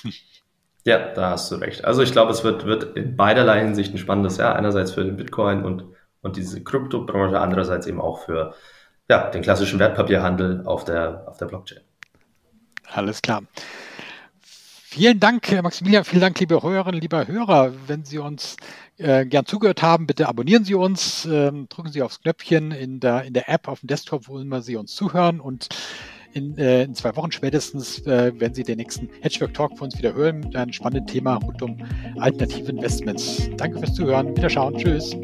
Ja, 0.86 1.14
da 1.14 1.32
hast 1.32 1.52
du 1.52 1.56
recht. 1.56 1.84
Also 1.84 2.04
ich 2.04 2.12
glaube, 2.12 2.32
es 2.32 2.44
wird, 2.44 2.66
wird 2.66 2.96
in 2.96 3.16
beiderlei 3.16 3.62
Hinsicht 3.62 3.94
ein 3.94 3.98
spannendes 3.98 4.38
Jahr. 4.38 4.56
Einerseits 4.56 4.92
für 4.92 5.04
den 5.04 5.18
Bitcoin 5.18 5.64
und, 5.64 5.86
und 6.22 6.38
diese 6.38 6.64
Kryptobranche, 6.64 7.40
andererseits 7.40 7.88
eben 7.88 8.00
auch 8.00 8.20
für 8.26 8.54
ja, 9.10 9.30
den 9.30 9.42
klassischen 9.42 9.80
Wertpapierhandel 9.80 10.66
auf 10.66 10.86
der, 10.86 11.26
auf 11.28 11.38
der 11.38 11.48
Blockchain. 11.48 11.82
Alles 12.94 13.22
klar. 13.22 13.44
Vielen 14.94 15.22
Dank, 15.22 15.50
Maximilian. 15.64 16.04
Vielen 16.04 16.22
Dank, 16.22 16.38
liebe 16.40 16.62
Hörerinnen, 16.62 17.00
lieber 17.00 17.26
Hörer. 17.26 17.74
Wenn 17.88 18.04
Sie 18.04 18.18
uns 18.18 18.58
äh, 18.98 19.26
gern 19.26 19.46
zugehört 19.46 19.82
haben, 19.82 20.06
bitte 20.06 20.28
abonnieren 20.28 20.66
Sie 20.66 20.76
uns, 20.76 21.26
ähm, 21.26 21.68
drücken 21.70 21.94
Sie 21.94 22.02
aufs 22.02 22.20
Knöpfchen 22.22 22.72
in 22.72 23.00
der, 23.00 23.24
in 23.24 23.34
der 23.34 23.48
App 23.48 23.70
auf 23.70 23.80
dem 23.80 23.88
Desktop, 23.88 24.28
wo 24.28 24.38
immer 24.38 24.62
Sie 24.62 24.76
uns 24.76 24.94
zuhören. 24.94 25.40
Und 25.40 25.70
in, 26.34 26.58
äh, 26.58 26.84
in 26.84 26.94
zwei 26.94 27.16
Wochen 27.16 27.32
spätestens 27.32 28.00
äh, 28.06 28.38
werden 28.38 28.54
Sie 28.54 28.64
den 28.64 28.78
nächsten 28.78 29.10
Hedgework 29.22 29.54
Talk 29.54 29.78
von 29.78 29.86
uns 29.86 29.98
wieder 29.98 30.14
hören 30.14 30.42
mit 30.42 30.56
einem 30.58 30.74
spannenden 30.74 31.08
Thema 31.08 31.36
rund 31.36 31.62
um 31.62 31.78
alternative 32.20 32.70
Investments. 32.70 33.50
Danke 33.56 33.80
fürs 33.80 33.94
Zuhören. 33.94 34.36
Wiederschauen. 34.36 34.78
Tschüss. 34.78 35.16